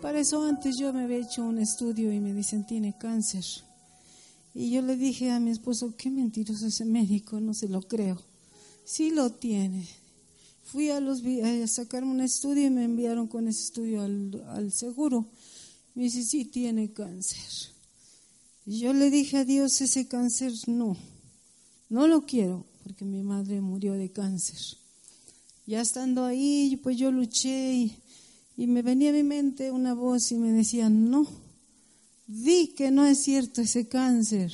Para 0.00 0.20
eso 0.20 0.42
antes 0.44 0.76
yo 0.78 0.92
me 0.92 1.04
había 1.04 1.18
hecho 1.18 1.44
un 1.44 1.58
estudio 1.58 2.12
y 2.12 2.20
me 2.20 2.32
dicen 2.32 2.66
tiene 2.66 2.96
cáncer. 2.96 3.44
Y 4.54 4.70
yo 4.70 4.82
le 4.82 4.96
dije 4.96 5.30
a 5.30 5.40
mi 5.40 5.50
esposo, 5.50 5.94
qué 5.96 6.10
mentiroso 6.10 6.66
ese 6.66 6.84
médico, 6.84 7.40
no 7.40 7.54
se 7.54 7.68
lo 7.68 7.82
creo. 7.82 8.20
Sí 8.84 9.10
lo 9.10 9.30
tiene. 9.30 9.88
Fui 10.62 10.90
a, 10.90 11.00
los, 11.00 11.22
a 11.24 11.66
sacarme 11.66 12.12
un 12.12 12.20
estudio 12.20 12.66
y 12.66 12.70
me 12.70 12.84
enviaron 12.84 13.26
con 13.26 13.48
ese 13.48 13.64
estudio 13.64 14.02
al, 14.02 14.44
al 14.48 14.72
seguro. 14.72 15.26
Me 15.94 16.04
dice, 16.04 16.22
sí, 16.22 16.44
tiene 16.44 16.92
cáncer. 16.92 17.72
Y 18.66 18.78
yo 18.78 18.92
le 18.92 19.10
dije 19.10 19.38
a 19.38 19.44
Dios, 19.44 19.80
ese 19.80 20.06
cáncer 20.06 20.52
no, 20.66 20.96
no 21.88 22.06
lo 22.06 22.24
quiero, 22.24 22.64
porque 22.84 23.04
mi 23.06 23.22
madre 23.22 23.60
murió 23.62 23.94
de 23.94 24.12
cáncer. 24.12 24.60
Ya 25.66 25.80
estando 25.80 26.24
ahí, 26.24 26.78
pues 26.82 26.98
yo 26.98 27.10
luché 27.10 27.72
y, 28.56 28.66
me 28.66 28.82
venía 28.82 29.10
a 29.10 29.14
mi 29.14 29.22
mente 29.22 29.72
una 29.72 29.94
voz 29.94 30.30
y 30.30 30.36
me 30.36 30.52
decía, 30.52 30.90
no, 30.90 31.26
di 32.26 32.68
que 32.76 32.90
no 32.90 33.06
es 33.06 33.18
cierto 33.18 33.62
ese 33.62 33.88
cáncer, 33.88 34.52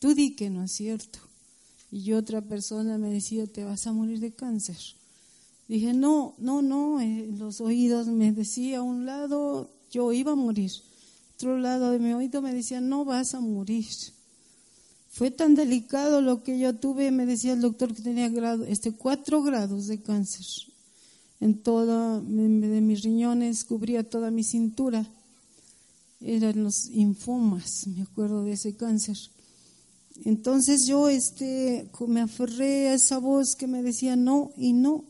tú 0.00 0.14
di 0.14 0.34
que 0.34 0.50
no 0.50 0.64
es 0.64 0.72
cierto. 0.72 1.20
Y 1.92 2.12
otra 2.12 2.40
persona 2.42 2.98
me 2.98 3.10
decía, 3.10 3.46
te 3.46 3.64
vas 3.64 3.86
a 3.86 3.92
morir 3.92 4.18
de 4.18 4.32
cáncer. 4.32 4.78
Dije, 5.68 5.94
no, 5.94 6.34
no, 6.38 6.60
no, 6.60 7.00
eh, 7.00 7.30
los 7.38 7.60
oídos 7.60 8.08
me 8.08 8.32
decía 8.32 8.78
a 8.78 8.82
un 8.82 9.06
lado, 9.06 9.70
yo 9.90 10.12
iba 10.12 10.32
a 10.32 10.36
morir. 10.36 10.72
Otro 11.36 11.58
lado 11.58 11.92
de 11.92 11.98
mi 12.00 12.12
oído 12.12 12.42
me 12.42 12.52
decía, 12.52 12.80
no 12.80 13.04
vas 13.04 13.34
a 13.34 13.40
morir. 13.40 13.86
Fue 15.12 15.30
tan 15.30 15.54
delicado 15.54 16.22
lo 16.22 16.42
que 16.42 16.58
yo 16.58 16.74
tuve, 16.74 17.10
me 17.10 17.26
decía 17.26 17.52
el 17.52 17.60
doctor 17.60 17.94
que 17.94 18.00
tenía 18.00 18.30
grado, 18.30 18.64
este, 18.64 18.92
cuatro 18.92 19.42
grados 19.42 19.86
de 19.86 20.00
cáncer. 20.00 20.46
En 21.38 21.58
todo, 21.58 22.22
de 22.22 22.80
mis 22.80 23.02
riñones, 23.02 23.64
cubría 23.64 24.08
toda 24.08 24.30
mi 24.30 24.42
cintura. 24.42 25.06
Eran 26.22 26.64
los 26.64 26.86
infomas, 26.86 27.86
me 27.88 28.00
acuerdo 28.02 28.42
de 28.44 28.52
ese 28.52 28.74
cáncer. 28.74 29.18
Entonces 30.24 30.86
yo 30.86 31.10
este, 31.10 31.90
me 32.08 32.22
aferré 32.22 32.88
a 32.88 32.94
esa 32.94 33.18
voz 33.18 33.54
que 33.54 33.66
me 33.66 33.82
decía 33.82 34.16
no 34.16 34.50
y 34.56 34.72
no. 34.72 35.04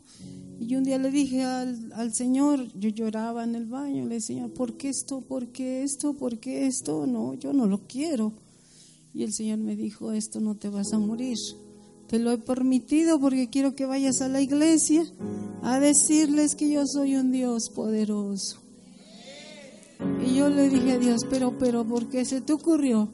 Y 0.59 0.75
un 0.75 0.83
día 0.83 0.99
le 0.99 1.12
dije 1.12 1.45
al, 1.45 1.93
al, 1.93 2.12
Señor, 2.12 2.67
yo 2.77 2.88
lloraba 2.88 3.45
en 3.45 3.55
el 3.55 3.67
baño, 3.67 4.07
le 4.07 4.17
decía, 4.17 4.49
¿por 4.49 4.77
qué 4.77 4.88
esto? 4.88 5.21
¿Por 5.21 5.49
qué 5.49 5.85
esto? 5.85 6.15
¿Por 6.15 6.38
qué 6.38 6.67
esto? 6.67 7.07
No, 7.07 7.35
yo 7.35 7.53
no 7.53 7.67
lo 7.67 7.87
quiero. 7.87 8.33
Y 9.14 9.25
el 9.25 9.33
Señor 9.33 9.59
me 9.59 9.77
dijo, 9.77 10.12
esto 10.12 10.40
no 10.40 10.57
te 10.57 10.68
vas 10.68 10.92
a 10.92 10.98
morir. 10.98 11.37
Te 12.07 12.18
lo 12.18 12.31
he 12.31 12.38
permitido 12.38 13.20
porque 13.20 13.51
quiero 13.51 13.75
que 13.75 13.87
vayas 13.87 14.20
a 14.22 14.29
la 14.29 14.40
iglesia 14.40 15.05
a 15.62 15.81
decirles 15.81 16.55
que 16.55 16.70
yo 16.70 16.87
soy 16.87 17.16
un 17.16 17.31
Dios 17.31 17.70
poderoso. 17.70 18.61
Y 20.27 20.35
yo 20.35 20.48
le 20.48 20.68
dije 20.68 20.92
a 20.92 20.98
Dios, 20.98 21.22
pero, 21.31 21.57
pero, 21.59 21.85
¿por 21.85 22.09
qué 22.09 22.25
se 22.25 22.40
te 22.40 22.53
ocurrió 22.53 23.09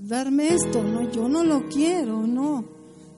darme 0.00 0.48
esto? 0.48 0.82
No, 0.82 1.10
yo 1.10 1.28
no 1.28 1.44
lo 1.44 1.68
quiero, 1.68 2.26
no. 2.26 2.64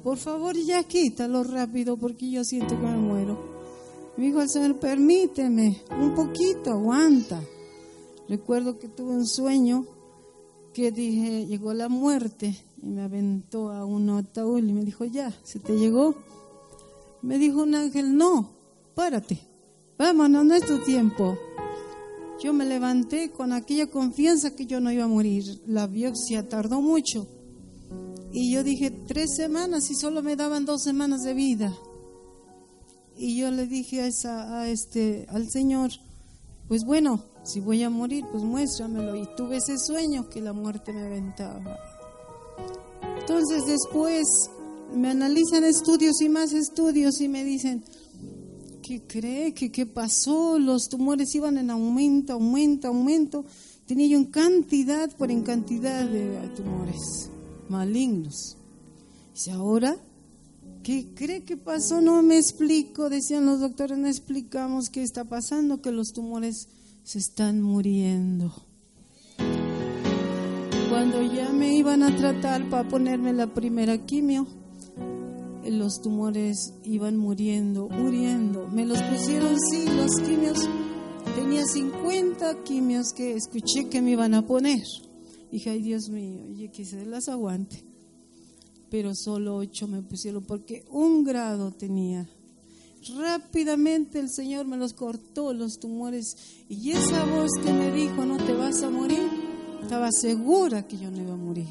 Por 0.02 0.18
favor, 0.18 0.56
ya 0.56 0.82
quítalo 0.84 1.44
rápido 1.44 1.96
porque 1.96 2.30
yo 2.30 2.44
siento 2.44 2.78
que 2.78 2.86
me 2.86 2.96
muero. 2.96 3.52
Me 4.16 4.26
dijo 4.26 4.42
el 4.42 4.48
Señor, 4.50 4.78
permíteme, 4.78 5.82
un 6.00 6.14
poquito, 6.14 6.70
aguanta. 6.72 7.40
Recuerdo 8.28 8.78
que 8.78 8.88
tuve 8.88 9.12
un 9.12 9.26
sueño 9.26 9.86
que 10.72 10.90
dije, 10.90 11.46
llegó 11.46 11.74
la 11.74 11.88
muerte 11.88 12.56
y 12.82 12.87
me 12.87 13.02
aventó 13.02 13.70
a 13.70 13.85
un 13.85 14.11
ataúd 14.11 14.58
y 14.58 14.72
me 14.72 14.85
dijo, 14.85 15.04
ya, 15.04 15.32
¿se 15.44 15.58
te 15.58 15.78
llegó? 15.78 16.14
Me 17.22 17.38
dijo 17.38 17.62
un 17.62 17.74
ángel, 17.74 18.16
no, 18.16 18.50
párate, 18.94 19.38
vámonos, 19.98 20.44
no 20.44 20.54
es 20.54 20.66
tu 20.66 20.78
tiempo. 20.78 21.38
Yo 22.42 22.52
me 22.52 22.64
levanté 22.64 23.30
con 23.30 23.52
aquella 23.52 23.87
confianza 23.87 24.56
que 24.56 24.66
yo 24.66 24.80
no 24.80 24.90
iba 24.90 25.04
a 25.04 25.08
morir. 25.08 25.62
La 25.66 25.87
biopsia 25.87 26.48
tardó 26.48 26.80
mucho 26.80 27.28
y 28.32 28.50
yo 28.50 28.64
dije, 28.64 28.90
tres 28.90 29.37
semanas 29.37 29.90
y 29.90 29.94
solo 29.94 30.22
me 30.22 30.37
daban 30.37 30.64
dos 30.64 30.82
semanas 30.82 31.22
de 31.22 31.35
vida. 31.35 31.72
Y 33.16 33.37
yo 33.37 33.50
le 33.50 33.66
dije 33.66 34.00
a, 34.00 34.06
esa, 34.06 34.61
a 34.61 34.68
este, 34.68 35.26
al 35.28 35.50
Señor, 35.50 35.90
pues 36.66 36.85
bueno, 36.85 37.22
si 37.44 37.61
voy 37.61 37.83
a 37.83 37.90
morir, 37.90 38.24
pues 38.31 38.42
muéstramelo. 38.42 39.16
Y 39.16 39.28
tuve 39.37 39.57
ese 39.57 39.78
sueño 39.78 40.28
que 40.28 40.40
la 40.40 40.52
muerte 40.52 40.92
me 40.92 41.07
aventaba. 41.07 41.78
Entonces 43.18 43.66
después 43.66 44.26
me 44.94 45.11
analizan 45.11 45.64
estudios 45.64 46.20
y 46.20 46.28
más 46.28 46.52
estudios 46.52 47.20
y 47.20 47.28
me 47.28 47.44
dicen, 47.44 47.83
¿qué 48.83 49.02
cree? 49.02 49.55
¿Qué, 49.55 49.72
qué 49.72 49.87
pasó? 49.87 50.59
Los 50.59 50.88
tumores 50.88 51.35
iban 51.35 51.59
en 51.59 51.70
aumento, 51.70 52.35
aumento, 52.35 52.88
aumento. 52.88 53.44
Tenía 53.87 54.07
yo 54.07 54.18
en 54.18 54.26
cantidad 54.26 55.11
por 55.16 55.31
en 55.31 55.42
cantidad 55.42 56.05
de 56.05 56.48
tumores 56.57 57.31
malignos. 57.68 58.57
Dice, 59.35 59.50
ahora, 59.50 59.96
¿qué 60.83 61.09
cree 61.14 61.42
que 61.42 61.57
pasó? 61.57 62.00
No 62.00 62.22
me 62.22 62.38
explico, 62.38 63.09
decían 63.09 63.46
los 63.46 63.61
doctores, 63.61 63.98
no 63.98 64.09
explicamos 64.09 64.90
qué 64.90 65.02
está 65.02 65.24
pasando, 65.24 65.81
que 65.81 65.90
los 65.90 66.12
tumores 66.12 66.68
se 67.02 67.18
están 67.18 67.62
muriendo. 67.62 68.52
Cuando 70.88 71.22
ya 71.22 71.50
me 71.50 71.74
iban 71.74 72.02
a 72.02 72.14
tratar 72.16 72.68
para 72.68 72.88
ponerme 72.88 73.32
la 73.32 73.52
primera 73.52 74.04
quimio, 74.04 74.46
los 75.64 76.02
tumores 76.02 76.74
iban 76.84 77.16
muriendo, 77.16 77.88
muriendo. 77.88 78.68
Me 78.68 78.84
los 78.84 79.00
pusieron, 79.02 79.56
sí, 79.70 79.84
los 79.86 80.20
quimios. 80.20 80.68
Tenía 81.34 81.64
50 81.64 82.62
quimios 82.62 83.12
que 83.12 83.34
escuché 83.34 83.88
que 83.88 84.02
me 84.02 84.10
iban 84.10 84.34
a 84.34 84.46
poner. 84.46 84.82
Dije, 85.50 85.70
ay 85.70 85.82
Dios 85.82 86.08
mío, 86.08 86.46
y 86.48 86.68
que 86.68 86.84
se 86.84 87.04
las 87.06 87.28
aguante. 87.28 87.84
Pero 88.90 89.14
solo 89.14 89.56
ocho 89.56 89.88
me 89.88 90.02
pusieron 90.02 90.44
porque 90.44 90.84
un 90.90 91.24
grado 91.24 91.72
tenía. 91.72 92.28
Rápidamente 93.08 94.20
el 94.20 94.30
Señor 94.30 94.66
me 94.66 94.76
los 94.76 94.92
cortó, 94.92 95.52
los 95.52 95.78
tumores. 95.78 96.36
Y 96.68 96.92
esa 96.92 97.24
voz 97.24 97.50
que 97.62 97.72
me 97.72 97.90
dijo, 97.90 98.24
no 98.24 98.36
te 98.36 98.52
vas 98.52 98.82
a 98.82 98.90
morir, 98.90 99.28
estaba 99.82 100.10
segura 100.12 100.86
que 100.86 100.98
yo 100.98 101.10
no 101.10 101.20
iba 101.20 101.32
a 101.32 101.36
morir. 101.36 101.66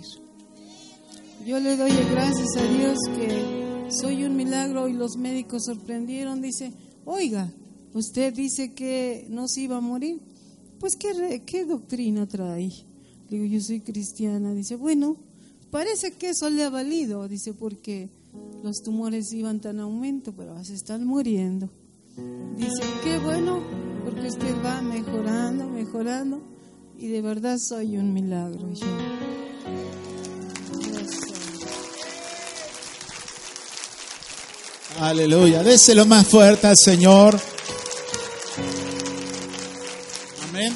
Yo 1.46 1.60
le 1.60 1.78
doy 1.78 1.92
gracias 2.12 2.56
a 2.58 2.64
Dios 2.64 2.98
que 3.16 3.90
soy 3.90 4.26
un 4.26 4.36
milagro 4.36 4.88
y 4.88 4.94
los 4.94 5.18
médicos 5.18 5.66
sorprendieron. 5.66 6.42
Dice, 6.42 6.74
oiga, 7.06 7.52
usted 7.94 8.34
dice 8.34 8.74
que 8.74 9.26
no 9.30 9.48
se 9.48 9.62
iba 9.62 9.78
a 9.78 9.82
morir. 9.82 10.20
Pues, 10.80 10.96
¿qué, 10.96 11.44
qué 11.46 11.66
doctrina 11.66 12.28
trae? 12.28 12.72
digo, 13.30 13.46
yo 13.46 13.62
soy 13.62 13.80
cristiana. 13.80 14.54
Dice, 14.54 14.76
bueno, 14.76 15.16
parece 15.72 16.12
que 16.12 16.30
eso 16.30 16.50
le 16.50 16.64
ha 16.64 16.70
valido. 16.70 17.28
Dice, 17.28 17.54
porque 17.54 18.10
los 18.64 18.82
tumores 18.84 19.34
iban 19.34 19.60
tan 19.60 19.80
aumento, 19.80 20.34
pero 20.36 20.64
se 20.64 20.74
están 20.74 21.06
muriendo. 21.06 21.70
Dice, 22.56 22.84
qué 23.04 23.18
bueno, 23.18 23.62
porque 24.04 24.28
usted 24.28 24.56
va 24.64 24.82
mejorando, 24.82 25.68
mejorando. 25.68 26.42
Y 26.98 27.08
de 27.08 27.22
verdad 27.22 27.58
soy 27.58 27.98
un 27.98 28.14
milagro. 28.14 28.70
Aleluya. 35.00 35.64
Déselo 35.64 36.06
más 36.06 36.28
fuerte 36.28 36.68
al 36.68 36.78
Señor. 36.78 37.40
Amén. 40.50 40.74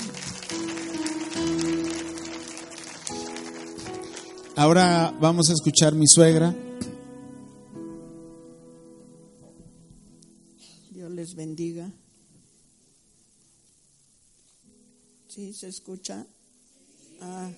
Ahora 4.55 5.13
vamos 5.19 5.49
a 5.51 5.53
escuchar 5.53 5.93
mi 5.93 6.07
suegra. 6.07 6.55
Les 11.25 11.33
bendiga. 11.33 11.91
¿Sí 15.27 15.53
se 15.53 15.69
escucha? 15.69 16.27
Ah, 17.19 17.51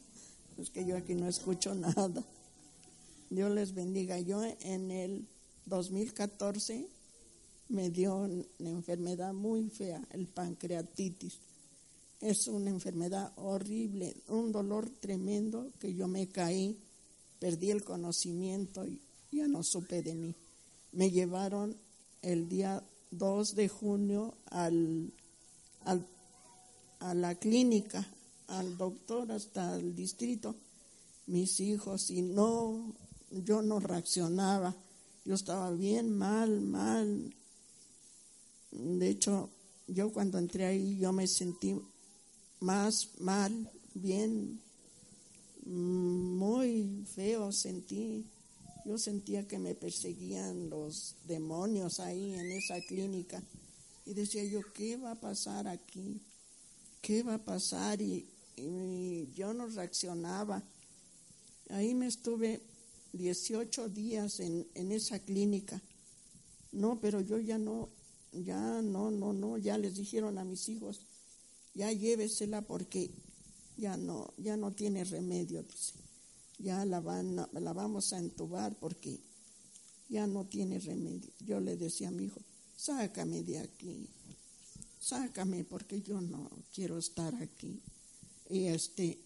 es 0.56 0.70
que 0.70 0.86
yo 0.86 0.96
aquí 0.96 1.14
no 1.14 1.28
escucho 1.28 1.74
nada. 1.74 2.24
Dios 3.28 3.50
les 3.50 3.74
bendiga. 3.74 4.18
Yo 4.18 4.42
en 4.42 4.90
el 4.90 5.28
2014 5.66 6.88
me 7.68 7.90
dio 7.90 8.16
una 8.16 8.70
enfermedad 8.70 9.34
muy 9.34 9.68
fea, 9.68 10.02
el 10.12 10.26
pancreatitis. 10.28 11.38
Es 12.18 12.48
una 12.48 12.70
enfermedad 12.70 13.30
horrible, 13.36 14.16
un 14.28 14.52
dolor 14.52 14.88
tremendo 14.88 15.70
que 15.78 15.92
yo 15.92 16.08
me 16.08 16.28
caí, 16.28 16.78
perdí 17.38 17.72
el 17.72 17.84
conocimiento 17.84 18.86
y 18.86 19.02
ya 19.30 19.46
no 19.48 19.62
supe 19.62 20.02
de 20.02 20.14
mí. 20.14 20.34
Me 20.92 21.10
llevaron 21.10 21.76
el 22.22 22.48
día 22.48 22.82
2 23.12 23.54
de 23.54 23.68
junio 23.68 24.34
al, 24.50 25.12
al, 25.84 26.06
a 26.98 27.14
la 27.14 27.34
clínica, 27.36 28.06
al 28.48 28.76
doctor 28.76 29.32
hasta 29.32 29.76
el 29.76 29.94
distrito, 29.94 30.56
mis 31.26 31.60
hijos, 31.60 32.10
y 32.10 32.22
no, 32.22 32.92
yo 33.30 33.62
no 33.62 33.80
reaccionaba 33.80 34.74
yo 35.24 35.34
estaba 35.34 35.70
bien 35.70 36.16
mal, 36.16 36.60
mal. 36.60 37.32
De 38.72 39.08
hecho, 39.08 39.50
yo 39.86 40.12
cuando 40.12 40.38
entré 40.38 40.66
ahí 40.66 40.98
yo 40.98 41.12
me 41.12 41.26
sentí 41.26 41.76
más 42.60 43.10
mal, 43.20 43.70
bien, 43.94 44.60
muy 45.64 47.04
feo 47.14 47.52
sentí. 47.52 48.24
Yo 48.84 48.98
sentía 48.98 49.46
que 49.46 49.58
me 49.58 49.74
perseguían 49.74 50.70
los 50.70 51.14
demonios 51.26 52.00
ahí 52.00 52.34
en 52.34 52.50
esa 52.52 52.80
clínica. 52.80 53.42
Y 54.04 54.14
decía 54.14 54.44
yo, 54.44 54.60
¿qué 54.72 54.96
va 54.96 55.12
a 55.12 55.20
pasar 55.20 55.68
aquí? 55.68 56.20
¿Qué 57.00 57.22
va 57.22 57.34
a 57.34 57.44
pasar? 57.44 58.00
Y, 58.02 58.28
yo 59.34 59.54
no 59.54 59.66
reaccionaba. 59.66 60.62
Ahí 61.70 61.94
me 61.94 62.06
estuve 62.06 62.60
18 63.12 63.88
días 63.88 64.40
en, 64.40 64.66
en 64.74 64.92
esa 64.92 65.18
clínica. 65.18 65.80
No, 66.72 67.00
pero 67.00 67.20
yo 67.20 67.38
ya 67.38 67.58
no, 67.58 67.88
ya 68.32 68.82
no, 68.82 69.10
no, 69.10 69.32
no, 69.32 69.58
ya 69.58 69.78
les 69.78 69.96
dijeron 69.96 70.38
a 70.38 70.44
mis 70.44 70.68
hijos, 70.68 71.06
ya 71.74 71.92
llévesela 71.92 72.62
porque 72.62 73.10
ya 73.76 73.96
no, 73.96 74.32
ya 74.38 74.56
no 74.56 74.72
tiene 74.72 75.04
remedio, 75.04 75.62
dice. 75.62 76.01
Ya 76.62 76.84
la, 76.84 77.00
van, 77.00 77.36
la 77.36 77.72
vamos 77.72 78.12
a 78.12 78.18
entubar 78.18 78.78
porque 78.78 79.18
ya 80.08 80.26
no 80.26 80.46
tiene 80.46 80.78
remedio. 80.78 81.30
Yo 81.40 81.58
le 81.60 81.76
decía 81.76 82.08
a 82.08 82.12
mi 82.12 82.24
hijo, 82.24 82.40
sácame 82.76 83.42
de 83.42 83.58
aquí, 83.58 84.08
sácame 85.00 85.64
porque 85.64 86.00
yo 86.00 86.20
no 86.20 86.48
quiero 86.72 86.98
estar 86.98 87.34
aquí. 87.34 87.80
Y 88.48 88.66
este, 88.66 89.18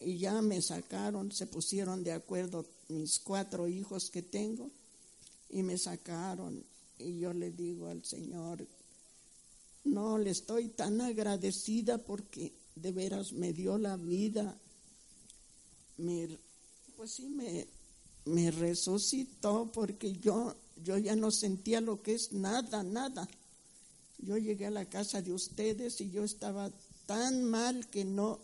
y 0.00 0.18
ya 0.18 0.42
me 0.42 0.60
sacaron, 0.60 1.32
se 1.32 1.46
pusieron 1.46 2.02
de 2.04 2.12
acuerdo 2.12 2.66
mis 2.88 3.20
cuatro 3.20 3.68
hijos 3.68 4.10
que 4.10 4.22
tengo 4.22 4.70
y 5.48 5.62
me 5.62 5.78
sacaron 5.78 6.64
y 6.98 7.18
yo 7.18 7.32
le 7.32 7.50
digo 7.50 7.88
al 7.88 8.04
Señor, 8.04 8.66
no 9.84 10.18
le 10.18 10.30
estoy 10.30 10.68
tan 10.68 11.00
agradecida 11.00 11.98
porque 11.98 12.52
de 12.74 12.92
veras 12.92 13.32
me 13.32 13.52
dio 13.52 13.78
la 13.78 13.96
vida, 13.96 14.58
pues 17.02 17.14
sí, 17.14 17.28
me, 17.30 17.66
me 18.26 18.52
resucitó 18.52 19.72
porque 19.72 20.12
yo, 20.12 20.54
yo 20.84 20.98
ya 20.98 21.16
no 21.16 21.32
sentía 21.32 21.80
lo 21.80 22.00
que 22.00 22.14
es 22.14 22.32
nada, 22.32 22.84
nada. 22.84 23.28
Yo 24.18 24.38
llegué 24.38 24.66
a 24.66 24.70
la 24.70 24.84
casa 24.84 25.20
de 25.20 25.32
ustedes 25.32 26.00
y 26.00 26.12
yo 26.12 26.22
estaba 26.22 26.70
tan 27.06 27.42
mal 27.42 27.88
que 27.88 28.04
no 28.04 28.38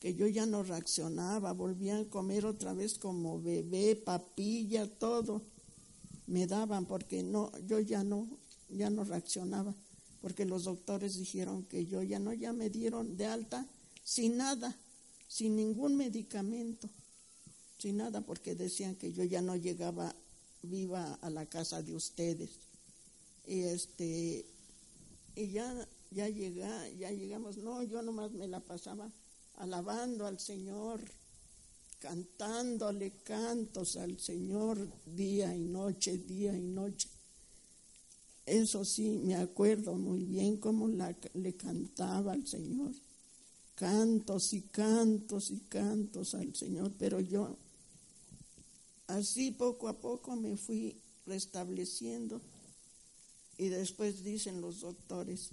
que 0.00 0.14
yo 0.14 0.26
ya 0.26 0.46
no 0.46 0.64
reaccionaba, 0.64 1.52
volvían 1.52 2.00
a 2.00 2.10
comer 2.10 2.44
otra 2.44 2.74
vez 2.74 2.98
como 2.98 3.40
bebé, 3.40 3.94
papilla, 3.94 4.88
todo. 4.88 5.42
Me 6.26 6.48
daban 6.48 6.86
porque 6.86 7.22
no, 7.22 7.52
yo 7.68 7.78
ya 7.78 8.02
no, 8.02 8.26
ya 8.68 8.90
no 8.90 9.04
reaccionaba, 9.04 9.76
porque 10.20 10.44
los 10.44 10.64
doctores 10.64 11.16
dijeron 11.16 11.62
que 11.66 11.86
yo 11.86 12.02
ya 12.02 12.18
no, 12.18 12.32
ya 12.32 12.52
me 12.52 12.68
dieron 12.68 13.16
de 13.16 13.26
alta 13.26 13.64
sin 14.02 14.38
nada, 14.38 14.76
sin 15.30 15.54
ningún 15.54 15.96
medicamento, 15.96 16.90
sin 17.78 17.98
nada, 17.98 18.20
porque 18.20 18.56
decían 18.56 18.96
que 18.96 19.12
yo 19.12 19.22
ya 19.22 19.40
no 19.40 19.54
llegaba 19.54 20.12
viva 20.60 21.14
a 21.22 21.30
la 21.30 21.46
casa 21.46 21.82
de 21.82 21.94
ustedes. 21.94 22.50
Y 23.46 23.60
este, 23.60 24.44
y 25.36 25.52
ya, 25.52 25.88
ya 26.10 26.28
llega, 26.28 26.88
ya 26.98 27.12
llegamos, 27.12 27.58
no, 27.58 27.80
yo 27.84 28.02
nomás 28.02 28.32
me 28.32 28.48
la 28.48 28.58
pasaba 28.58 29.08
alabando 29.58 30.26
al 30.26 30.40
Señor, 30.40 31.00
cantándole 32.00 33.12
cantos 33.22 33.96
al 33.96 34.18
Señor 34.18 34.84
día 35.06 35.54
y 35.54 35.60
noche, 35.60 36.18
día 36.18 36.56
y 36.56 36.62
noche. 36.62 37.08
Eso 38.46 38.84
sí, 38.84 39.20
me 39.22 39.36
acuerdo 39.36 39.94
muy 39.94 40.24
bien 40.24 40.56
cómo 40.56 40.88
le 40.88 41.54
cantaba 41.54 42.32
al 42.32 42.48
Señor. 42.48 42.92
Cantos 43.80 44.52
y 44.52 44.60
cantos 44.60 45.50
y 45.50 45.60
cantos 45.60 46.34
al 46.34 46.54
Señor, 46.54 46.92
pero 46.98 47.18
yo 47.18 47.56
así 49.06 49.50
poco 49.50 49.88
a 49.88 49.98
poco 49.98 50.36
me 50.36 50.58
fui 50.58 51.00
restableciendo 51.24 52.42
y 53.56 53.68
después 53.68 54.22
dicen 54.22 54.60
los 54.60 54.80
doctores, 54.80 55.50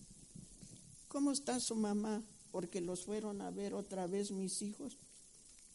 ¿cómo 1.07 1.31
está 1.31 1.59
su 1.61 1.75
mamá? 1.75 2.21
porque 2.57 2.81
los 2.81 3.05
fueron 3.05 3.41
a 3.41 3.51
ver 3.51 3.75
otra 3.75 4.07
vez 4.07 4.31
mis 4.31 4.63
hijos. 4.63 4.97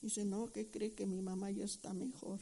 Dice, 0.01 0.25
no, 0.25 0.51
que 0.51 0.67
cree 0.67 0.95
que 0.95 1.07
mi 1.07 1.21
mamá 1.21 1.49
ya 1.53 1.65
está 1.65 1.93
mejor. 1.93 2.41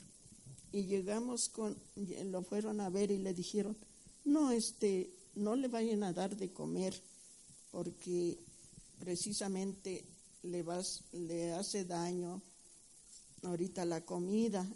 Y 0.72 0.84
llegamos 0.84 1.50
con, 1.50 1.76
lo 2.24 2.42
fueron 2.42 2.80
a 2.80 2.88
ver 2.88 3.10
y 3.10 3.18
le 3.18 3.34
dijeron, 3.34 3.76
no, 4.24 4.50
este, 4.50 5.10
no 5.34 5.56
le 5.56 5.68
vayan 5.68 6.04
a 6.04 6.14
dar 6.14 6.36
de 6.38 6.50
comer, 6.52 6.98
porque 7.70 8.38
precisamente 9.00 10.04
le, 10.44 10.62
vas, 10.62 11.02
le 11.12 11.52
hace 11.52 11.84
daño 11.84 12.40
ahorita 13.42 13.84
la 13.84 14.02
comida. 14.02 14.66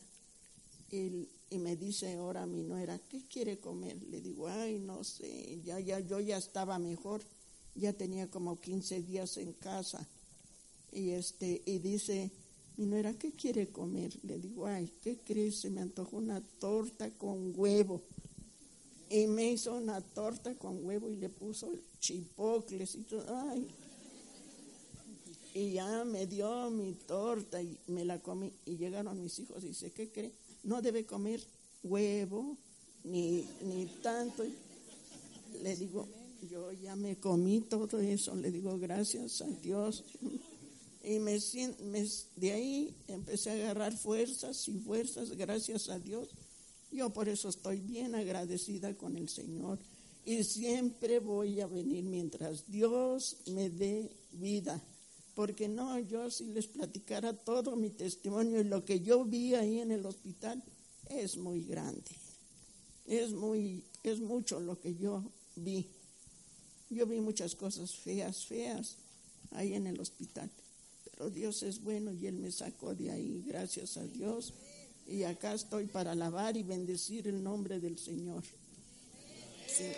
Y, 0.91 1.29
me 1.59 1.77
dice 1.77 2.17
ahora 2.17 2.47
mi 2.47 2.65
nuera, 2.65 2.99
¿qué 2.99 3.23
quiere 3.29 3.61
comer? 3.61 4.03
Le 4.11 4.21
digo, 4.21 4.49
ay, 4.49 4.81
no 4.81 5.05
sé, 5.05 5.61
ya, 5.63 5.79
ya, 5.79 6.01
yo 6.01 6.19
ya 6.19 6.37
estaba 6.37 6.81
mejor 6.81 7.23
ya 7.75 7.93
tenía 7.93 8.31
como 8.31 8.61
15 8.61 9.03
días 9.03 9.37
en 9.37 9.53
casa. 9.55 10.07
Y, 10.93 11.11
este, 11.11 11.63
y 11.67 11.79
dice, 11.79 12.31
mi 12.77 12.87
nuera, 12.87 13.15
¿qué 13.15 13.33
quiere 13.33 13.69
comer? 13.69 14.13
Le 14.23 14.39
digo, 14.39 14.67
ay, 14.67 14.93
¿qué 15.03 15.19
crees? 15.19 15.61
Se 15.61 15.71
me 15.71 15.81
antojó 15.81 16.17
una 16.17 16.41
torta 16.41 17.11
con 17.11 17.53
huevo. 17.57 18.03
Y 19.11 19.27
me 19.27 19.53
hizo 19.53 19.75
una 19.75 20.01
torta 20.01 20.55
con 20.55 20.85
huevo 20.85 21.11
y 21.11 21.17
le 21.17 21.29
puso 21.29 21.73
chipocles 22.01 22.95
y 22.95 23.03
todo. 23.03 23.25
Ay. 23.51 23.67
Y 25.55 25.75
ya 25.75 26.05
me 26.05 26.27
dio 26.27 26.69
mi 26.71 26.95
torta 26.95 27.63
y 27.63 27.79
me 27.87 28.05
la 28.05 28.19
comí. 28.19 28.53
Y 28.67 28.77
llegaron 28.77 29.23
mis 29.23 29.39
hijos 29.39 29.63
y 29.63 29.69
dice, 29.69 29.93
¿qué 29.93 30.11
cree? 30.11 30.33
No 30.65 30.83
debe 30.83 31.07
comer 31.07 31.41
huevo 31.85 32.57
ni, 33.05 33.47
ni 33.63 33.87
tanto. 34.03 34.45
Le 35.63 35.77
digo, 35.77 36.09
yo 36.51 36.73
ya 36.73 36.97
me 36.97 37.17
comí 37.17 37.61
todo 37.61 38.01
eso, 38.01 38.35
le 38.35 38.51
digo 38.51 38.79
gracias 38.79 39.41
a 39.43 39.47
Dios. 39.47 40.03
Y 41.05 41.21
me, 41.21 41.39
me, 41.85 42.09
de 42.37 42.53
ahí 42.53 42.95
empecé 43.07 43.51
a 43.51 43.55
agarrar 43.55 43.97
fuerzas 43.97 44.67
y 44.69 44.79
fuerzas, 44.79 45.31
gracias 45.37 45.89
a 45.89 46.01
Dios. 46.01 46.31
Yo 46.91 47.11
por 47.11 47.29
eso 47.29 47.49
estoy 47.49 47.81
bien 47.81 48.15
agradecida 48.15 48.97
con 48.97 49.17
el 49.17 49.29
Señor. 49.29 49.79
Y 50.25 50.43
siempre 50.43 51.21
voy 51.21 51.61
a 51.61 51.67
venir 51.67 52.05
mientras 52.05 52.67
Dios 52.67 53.37
me 53.47 53.69
dé 53.69 54.11
vida. 54.33 54.83
Porque 55.35 55.69
no, 55.69 55.99
yo 55.99 56.31
si 56.31 56.47
les 56.47 56.67
platicara 56.67 57.33
todo 57.33 57.75
mi 57.77 57.91
testimonio 57.91 58.61
y 58.61 58.65
lo 58.65 58.85
que 58.85 59.01
yo 59.01 59.25
vi 59.25 59.55
ahí 59.55 59.81
en 59.81 59.91
el 59.91 60.07
hospital, 60.07 60.63
es 61.09 61.37
muy 61.37 61.63
grande. 61.65 62.11
Es 63.07 63.33
muy, 63.33 63.85
es 64.03 64.21
mucho 64.21 64.61
lo 64.61 64.81
que 64.81 64.95
yo 64.95 65.25
vi. 65.57 65.89
Yo 66.91 67.07
vi 67.07 67.21
muchas 67.21 67.55
cosas 67.55 67.95
feas, 67.95 68.47
feas 68.47 68.97
ahí 69.51 69.75
en 69.75 69.87
el 69.87 70.01
hospital, 70.01 70.51
pero 71.11 71.31
Dios 71.31 71.63
es 71.63 71.83
bueno 71.83 72.13
y 72.13 72.27
Él 72.27 72.37
me 72.37 72.51
sacó 72.51 72.95
de 72.95 73.11
ahí, 73.11 73.43
gracias 73.47 73.97
a 73.97 74.07
Dios. 74.07 74.53
Y 75.07 75.25
acá 75.25 75.55
estoy 75.55 75.87
para 75.87 76.13
alabar 76.13 76.57
y 76.57 76.63
bendecir 76.63 77.29
el 77.29 77.43
nombre 77.43 77.79
del 77.79 77.99
Señor. 77.99 78.43
Sí. 79.67 79.93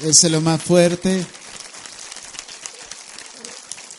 Ese 0.00 0.26
es 0.26 0.32
lo 0.32 0.40
más 0.40 0.60
fuerte. 0.62 1.24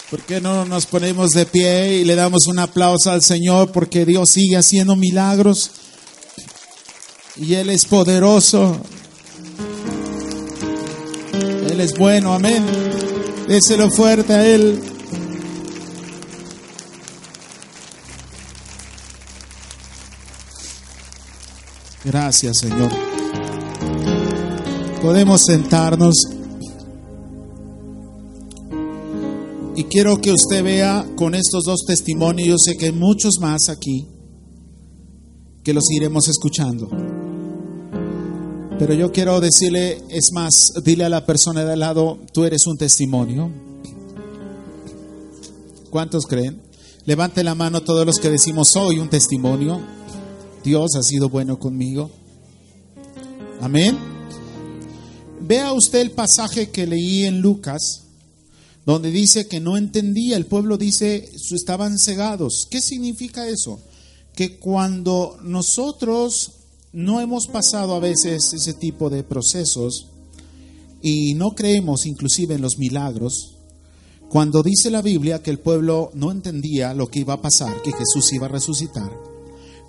¿Por 0.10 0.22
qué 0.22 0.40
no 0.40 0.66
nos 0.66 0.86
ponemos 0.86 1.32
de 1.32 1.46
pie 1.46 1.96
y 1.96 2.04
le 2.04 2.16
damos 2.16 2.46
un 2.48 2.60
aplauso 2.60 3.10
al 3.10 3.24
Señor? 3.24 3.72
Porque 3.72 4.06
Dios 4.06 4.30
sigue 4.30 4.58
haciendo 4.58 4.96
milagros 4.96 5.72
y 7.36 7.56
Él 7.56 7.70
es 7.70 7.86
poderoso. 7.86 8.80
Él 11.70 11.80
es 11.80 11.98
bueno, 11.98 12.34
amén. 12.34 12.64
Déselo 13.48 13.90
fuerte 13.90 14.34
a 14.34 14.46
Él. 14.46 14.80
Gracias, 22.04 22.58
Señor. 22.60 23.13
Podemos 25.04 25.42
sentarnos. 25.46 26.16
Y 29.76 29.84
quiero 29.84 30.22
que 30.22 30.32
usted 30.32 30.64
vea 30.64 31.06
con 31.18 31.36
estos 31.36 31.66
dos 31.66 31.82
testimonios, 31.86 32.48
yo 32.48 32.56
sé 32.58 32.78
que 32.78 32.86
hay 32.86 32.92
muchos 32.94 33.38
más 33.42 33.68
aquí, 33.68 34.08
que 35.62 35.74
los 35.74 35.92
iremos 35.92 36.30
escuchando. 36.30 36.90
Pero 38.80 38.94
yo 38.94 39.12
quiero 39.12 39.42
decirle, 39.42 40.02
es 40.08 40.32
más, 40.32 40.72
dile 40.86 41.04
a 41.04 41.10
la 41.10 41.26
persona 41.26 41.66
de 41.66 41.74
al 41.74 41.82
lado, 41.82 42.20
tú 42.32 42.46
eres 42.46 42.66
un 42.66 42.78
testimonio. 42.78 43.52
¿Cuántos 45.90 46.26
creen? 46.28 46.62
Levante 47.04 47.44
la 47.44 47.56
mano 47.56 47.82
todos 47.82 48.06
los 48.06 48.20
que 48.20 48.30
decimos, 48.30 48.70
soy 48.70 49.00
un 49.00 49.10
testimonio. 49.10 49.82
Dios 50.64 50.96
ha 50.96 51.04
sido 51.04 51.28
bueno 51.28 51.60
conmigo. 51.60 52.10
Amén. 53.60 54.13
Vea 55.46 55.74
usted 55.74 56.00
el 56.00 56.12
pasaje 56.12 56.70
que 56.70 56.88
leí 56.88 57.26
en 57.26 57.42
Lucas, 57.42 58.04
donde 58.86 59.12
dice 59.12 59.46
que 59.46 59.60
no 59.60 59.76
entendía, 59.76 60.38
el 60.38 60.46
pueblo 60.46 60.78
dice, 60.78 61.30
estaban 61.52 62.00
cegados. 62.00 62.66
¿Qué 62.72 62.80
significa 62.80 63.50
eso? 63.50 63.82
Que 64.36 64.58
cuando 64.58 65.38
nosotros 65.44 66.52
no 66.94 67.20
hemos 67.20 67.48
pasado 67.48 67.94
a 67.94 68.00
veces 68.00 68.54
ese 68.54 68.74
tipo 68.74 69.10
de 69.10 69.24
procesos 69.24 70.08
y 71.02 71.34
no 71.34 71.56
creemos 71.56 72.06
inclusive 72.06 72.56
en 72.56 72.62
los 72.62 72.78
milagros, 72.78 73.56
cuando 74.30 74.64
dice 74.64 74.90
la 74.92 75.02
Biblia 75.02 75.44
que 75.44 75.52
el 75.52 75.60
pueblo 75.60 76.10
no 76.14 76.32
entendía 76.32 76.94
lo 76.94 77.08
que 77.08 77.20
iba 77.20 77.34
a 77.34 77.42
pasar, 77.42 77.82
que 77.82 77.92
Jesús 77.92 78.32
iba 78.32 78.46
a 78.46 78.50
resucitar, 78.50 79.12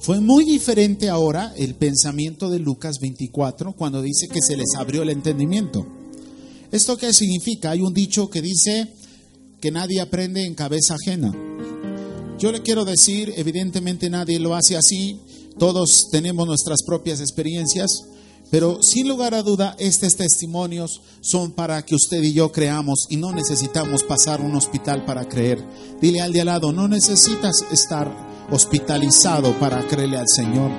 fue 0.00 0.20
muy 0.20 0.44
diferente 0.44 1.09
ahora 1.09 1.52
el 1.57 1.74
pensamiento 1.74 2.50
de 2.50 2.59
Lucas 2.59 2.96
24 3.00 3.72
cuando 3.72 4.02
dice 4.02 4.28
que 4.28 4.40
se 4.42 4.57
les 4.57 4.74
abrió 4.76 5.02
el 5.02 5.11
entendimiento. 5.11 5.87
¿Esto 6.70 6.96
qué 6.96 7.12
significa? 7.12 7.70
Hay 7.70 7.80
un 7.80 7.94
dicho 7.94 8.28
que 8.28 8.42
dice 8.42 8.88
que 9.61 9.70
nadie 9.70 10.00
aprende 10.00 10.44
en 10.44 10.54
cabeza 10.54 10.94
ajena. 10.94 11.33
Yo 12.38 12.52
le 12.52 12.62
quiero 12.62 12.85
decir, 12.85 13.33
evidentemente 13.37 14.11
nadie 14.11 14.38
lo 14.38 14.54
hace 14.54 14.76
así, 14.76 15.20
todos 15.59 16.09
tenemos 16.11 16.46
nuestras 16.46 16.83
propias 16.83 17.20
experiencias, 17.20 17.90
pero 18.50 18.83
sin 18.83 19.09
lugar 19.09 19.35
a 19.35 19.42
duda 19.42 19.76
estos 19.78 20.16
testimonios 20.16 21.00
son 21.20 21.52
para 21.52 21.85
que 21.85 21.94
usted 21.94 22.22
y 22.22 22.33
yo 22.33 22.52
creamos 22.52 23.07
y 23.09 23.16
no 23.16 23.33
necesitamos 23.33 24.02
pasar 24.02 24.40
un 24.40 24.54
hospital 24.57 25.04
para 25.04 25.28
creer. 25.28 25.64
Dile 26.00 26.20
al 26.20 26.33
de 26.33 26.40
al 26.40 26.46
lado, 26.46 26.72
no 26.72 26.88
necesitas 26.88 27.64
estar 27.70 28.33
hospitalizado 28.50 29.59
para 29.59 29.87
creerle 29.87 30.18
al 30.18 30.28
Señor. 30.28 30.70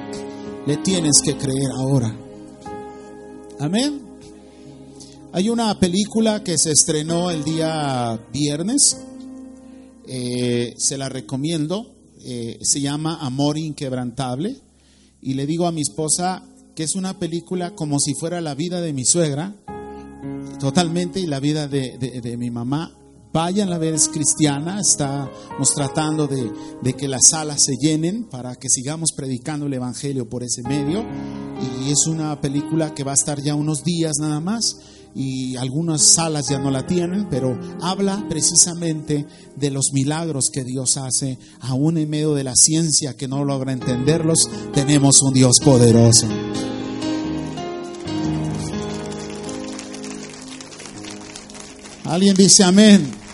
Le 0.66 0.78
tienes 0.78 1.22
que 1.24 1.36
creer 1.36 1.70
ahora. 1.78 2.16
Amén. 3.60 4.02
Hay 5.32 5.50
una 5.50 5.78
película 5.80 6.44
que 6.44 6.58
se 6.58 6.72
estrenó 6.72 7.30
el 7.30 7.44
día 7.44 8.20
viernes. 8.32 8.98
Eh, 10.08 10.74
se 10.78 10.98
la 10.98 11.10
recomiendo. 11.10 11.94
Eh, 12.24 12.58
se 12.62 12.82
llama 12.82 13.20
Amor 13.22 13.58
Inquebrantable. 13.58 14.58
Y 15.22 15.34
le 15.34 15.46
digo 15.46 15.68
a 15.68 15.72
mi 15.72 15.82
esposa 15.82 16.44
que 16.76 16.84
es 16.84 16.96
una 16.96 17.20
película 17.20 17.72
como 17.72 18.00
si 18.00 18.14
fuera 18.14 18.42
la 18.42 18.54
vida 18.54 18.82
de 18.82 18.92
mi 18.92 19.06
suegra, 19.06 19.56
totalmente, 20.60 21.22
y 21.22 21.26
la 21.26 21.40
vida 21.40 21.70
de, 21.70 21.98
de 21.98 22.38
mi 22.38 22.52
mamá 22.52 22.94
Vayan 23.36 23.74
a 23.74 23.78
ver, 23.78 23.94
es 23.94 24.08
cristiana, 24.08 24.80
estamos 24.80 25.74
tratando 25.76 26.26
de, 26.26 26.50
de, 26.82 26.94
que 26.94 27.10
las 27.10 27.24
salas 27.32 27.64
se 27.66 27.76
llenen 27.76 28.30
para 28.30 28.56
que 28.56 28.70
sigamos 28.70 29.12
predicando 29.12 29.66
el 29.66 29.74
Evangelio 29.74 30.30
por 30.30 30.42
ese 30.42 30.64
medio. 30.64 31.04
Y 31.60 31.92
es 31.92 32.08
una 32.08 32.40
película 32.40 32.94
que 32.94 33.04
va 33.04 33.12
a 33.12 33.16
estar 33.16 33.42
ya 33.42 33.54
unos 33.54 33.84
días 33.84 34.14
nada 34.22 34.40
más 34.40 34.78
y 35.14 35.58
algunas 35.58 36.02
salas 36.02 36.48
ya 36.48 36.60
no 36.60 36.72
la 36.72 36.88
tienen, 36.88 37.28
pero 37.30 37.60
habla 37.82 38.26
precisamente 38.30 39.26
de 39.58 39.70
los 39.70 39.90
milagros 39.92 40.50
que 40.50 40.64
Dios 40.64 40.96
hace, 40.96 41.38
aún 41.60 41.98
en 41.98 42.10
medio 42.10 42.36
de 42.36 42.46
la 42.46 42.56
ciencia 42.56 43.18
que 43.18 43.28
no 43.28 43.44
logra 43.44 43.74
entenderlos, 43.74 44.50
tenemos 44.74 45.22
un 45.22 45.34
Dios 45.34 45.58
poderoso. 45.62 46.26
Alguien 52.06 52.34
dice 52.34 52.64
amén. 52.64 53.25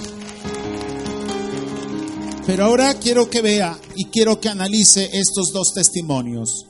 Pero 2.46 2.66
ahora 2.66 2.96
quiero 2.96 3.30
que 3.30 3.42
vea 3.42 3.80
y 3.96 4.06
quiero 4.06 4.40
que 4.40 4.50
analice 4.50 5.10
estos 5.14 5.52
dos 5.54 5.74
testimonios. 5.74 6.66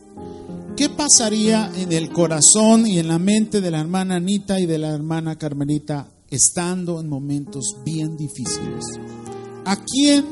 ¿Qué 0.75 0.89
pasaría 0.89 1.71
en 1.75 1.93
el 1.93 2.11
corazón 2.11 2.85
y 2.87 2.99
en 2.99 3.07
la 3.07 3.19
mente 3.19 3.61
de 3.61 3.71
la 3.71 3.79
hermana 3.79 4.15
Anita 4.15 4.59
y 4.59 4.65
de 4.65 4.77
la 4.77 4.89
hermana 4.89 5.37
Carmelita 5.37 6.11
estando 6.29 6.99
en 6.99 7.07
momentos 7.07 7.77
bien 7.85 8.17
difíciles? 8.17 8.83
¿A 9.65 9.77
quién, 9.77 10.25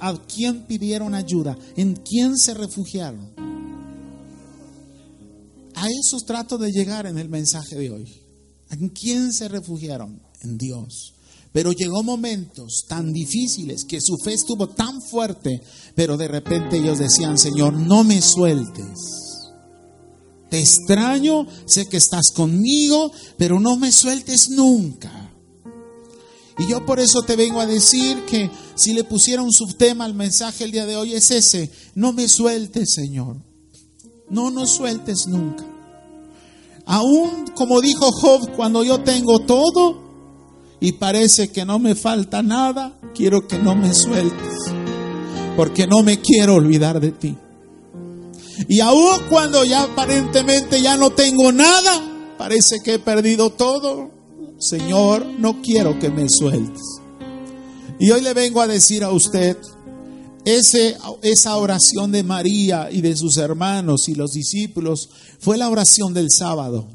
a 0.00 0.14
quién 0.28 0.66
pidieron 0.66 1.14
ayuda? 1.14 1.56
¿En 1.76 1.94
quién 1.96 2.36
se 2.36 2.54
refugiaron? 2.54 3.32
A 5.74 5.88
eso 5.88 6.20
trato 6.20 6.56
de 6.56 6.70
llegar 6.70 7.06
en 7.06 7.18
el 7.18 7.28
mensaje 7.28 7.74
de 7.76 7.90
hoy. 7.90 8.22
¿En 8.70 8.90
quién 8.90 9.32
se 9.32 9.48
refugiaron? 9.48 10.22
En 10.42 10.56
Dios. 10.56 11.14
Pero 11.52 11.72
llegó 11.72 12.02
momentos 12.02 12.84
tan 12.88 13.12
difíciles 13.12 13.84
que 13.84 14.00
su 14.00 14.16
fe 14.16 14.32
estuvo 14.32 14.68
tan 14.68 15.02
fuerte, 15.02 15.60
pero 15.94 16.16
de 16.16 16.28
repente 16.28 16.78
ellos 16.78 16.98
decían, 16.98 17.36
Señor, 17.36 17.74
no 17.74 18.04
me 18.04 18.22
sueltes. 18.22 18.98
Te 20.48 20.58
extraño, 20.60 21.46
sé 21.66 21.86
que 21.88 21.98
estás 21.98 22.30
conmigo, 22.34 23.12
pero 23.36 23.60
no 23.60 23.76
me 23.76 23.92
sueltes 23.92 24.50
nunca. 24.50 25.30
Y 26.58 26.66
yo 26.66 26.84
por 26.84 27.00
eso 27.00 27.22
te 27.22 27.36
vengo 27.36 27.60
a 27.60 27.66
decir 27.66 28.24
que 28.26 28.50
si 28.74 28.92
le 28.92 29.04
pusiera 29.04 29.42
un 29.42 29.52
subtema 29.52 30.04
al 30.04 30.14
mensaje 30.14 30.64
el 30.64 30.72
día 30.72 30.86
de 30.86 30.96
hoy 30.96 31.14
es 31.14 31.30
ese, 31.30 31.70
no 31.94 32.12
me 32.12 32.28
sueltes, 32.28 32.92
Señor. 32.94 33.36
No 34.28 34.50
nos 34.50 34.70
sueltes 34.70 35.26
nunca. 35.26 35.66
Aún 36.86 37.46
como 37.54 37.80
dijo 37.80 38.10
Job, 38.12 38.54
cuando 38.56 38.84
yo 38.84 39.02
tengo 39.02 39.40
todo, 39.40 40.11
y 40.82 40.90
parece 40.90 41.52
que 41.52 41.64
no 41.64 41.78
me 41.78 41.94
falta 41.94 42.42
nada, 42.42 42.98
quiero 43.14 43.46
que 43.46 43.56
no 43.56 43.76
me 43.76 43.94
sueltes, 43.94 44.58
porque 45.56 45.86
no 45.86 46.02
me 46.02 46.20
quiero 46.20 46.56
olvidar 46.56 46.98
de 46.98 47.12
ti. 47.12 47.38
Y 48.66 48.80
aún 48.80 49.20
cuando 49.30 49.64
ya 49.64 49.84
aparentemente 49.84 50.82
ya 50.82 50.96
no 50.96 51.10
tengo 51.10 51.52
nada, 51.52 52.34
parece 52.36 52.80
que 52.84 52.94
he 52.94 52.98
perdido 52.98 53.50
todo, 53.50 54.10
Señor, 54.58 55.24
no 55.38 55.62
quiero 55.62 56.00
que 56.00 56.10
me 56.10 56.28
sueltes. 56.28 56.82
Y 58.00 58.10
hoy 58.10 58.20
le 58.20 58.34
vengo 58.34 58.60
a 58.60 58.66
decir 58.66 59.04
a 59.04 59.12
usted, 59.12 59.56
ese, 60.44 60.96
esa 61.22 61.56
oración 61.58 62.10
de 62.10 62.24
María 62.24 62.88
y 62.90 63.02
de 63.02 63.16
sus 63.16 63.36
hermanos 63.36 64.08
y 64.08 64.16
los 64.16 64.32
discípulos 64.32 65.10
fue 65.38 65.56
la 65.56 65.68
oración 65.68 66.12
del 66.12 66.26
sábado. 66.28 66.88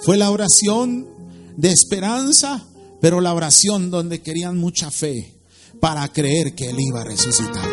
Fue 0.00 0.16
la 0.16 0.30
oración 0.30 1.17
de 1.58 1.72
esperanza, 1.72 2.64
pero 3.00 3.20
la 3.20 3.34
oración 3.34 3.90
donde 3.90 4.22
querían 4.22 4.56
mucha 4.56 4.92
fe 4.92 5.34
para 5.80 6.06
creer 6.12 6.54
que 6.54 6.70
Él 6.70 6.76
iba 6.78 7.00
a 7.00 7.04
resucitar. 7.04 7.68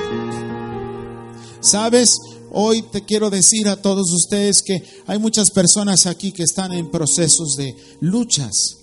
¿Sabes? 1.62 2.18
Hoy 2.52 2.82
te 2.92 3.06
quiero 3.06 3.30
decir 3.30 3.68
a 3.68 3.76
todos 3.76 4.12
ustedes 4.12 4.64
que 4.66 4.84
hay 5.06 5.20
muchas 5.20 5.52
personas 5.52 6.08
aquí 6.08 6.32
que 6.32 6.42
están 6.42 6.74
en 6.74 6.90
procesos 6.90 7.56
de 7.58 7.76
luchas. 8.00 8.78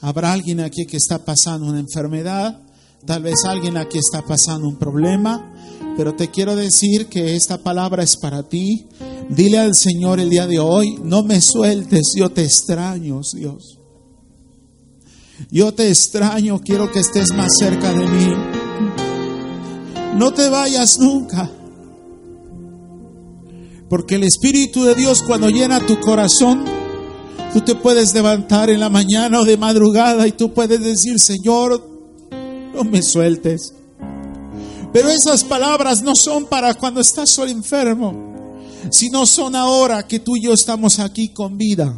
Habrá 0.00 0.32
alguien 0.32 0.60
aquí 0.60 0.86
que 0.86 0.96
está 0.96 1.22
pasando 1.22 1.66
una 1.66 1.80
enfermedad, 1.80 2.62
tal 3.04 3.22
vez 3.22 3.44
alguien 3.44 3.76
aquí 3.76 3.98
está 3.98 4.22
pasando 4.22 4.66
un 4.66 4.78
problema, 4.78 5.52
pero 5.94 6.14
te 6.14 6.30
quiero 6.30 6.56
decir 6.56 7.08
que 7.08 7.36
esta 7.36 7.58
palabra 7.58 8.02
es 8.02 8.16
para 8.16 8.42
ti. 8.48 8.86
Dile 9.28 9.58
al 9.58 9.74
Señor 9.74 10.20
el 10.20 10.30
día 10.30 10.46
de 10.46 10.58
hoy, 10.58 10.98
no 11.02 11.22
me 11.22 11.42
sueltes, 11.42 12.14
yo 12.16 12.30
te 12.30 12.44
extraño, 12.44 13.20
Dios. 13.34 13.76
Yo 15.50 15.72
te 15.72 15.88
extraño, 15.88 16.60
quiero 16.60 16.90
que 16.90 17.00
estés 17.00 17.32
más 17.34 17.52
cerca 17.58 17.92
de 17.92 18.06
mí. 18.06 18.34
No 20.16 20.32
te 20.32 20.48
vayas 20.48 20.98
nunca. 20.98 21.50
Porque 23.88 24.16
el 24.16 24.24
Espíritu 24.24 24.84
de 24.84 24.94
Dios 24.94 25.22
cuando 25.22 25.48
llena 25.48 25.84
tu 25.86 26.00
corazón, 26.00 26.64
tú 27.52 27.60
te 27.60 27.74
puedes 27.74 28.14
levantar 28.14 28.70
en 28.70 28.80
la 28.80 28.88
mañana 28.88 29.40
o 29.40 29.44
de 29.44 29.56
madrugada 29.56 30.26
y 30.26 30.32
tú 30.32 30.52
puedes 30.52 30.82
decir, 30.82 31.20
Señor, 31.20 31.86
no 32.74 32.84
me 32.84 33.02
sueltes. 33.02 33.74
Pero 34.92 35.08
esas 35.10 35.44
palabras 35.44 36.02
no 36.02 36.14
son 36.14 36.46
para 36.46 36.74
cuando 36.74 37.00
estás 37.00 37.30
solo 37.30 37.50
enfermo, 37.50 38.64
sino 38.90 39.26
son 39.26 39.54
ahora 39.54 40.06
que 40.06 40.20
tú 40.20 40.36
y 40.36 40.44
yo 40.44 40.52
estamos 40.52 40.98
aquí 40.98 41.28
con 41.28 41.58
vida. 41.58 41.94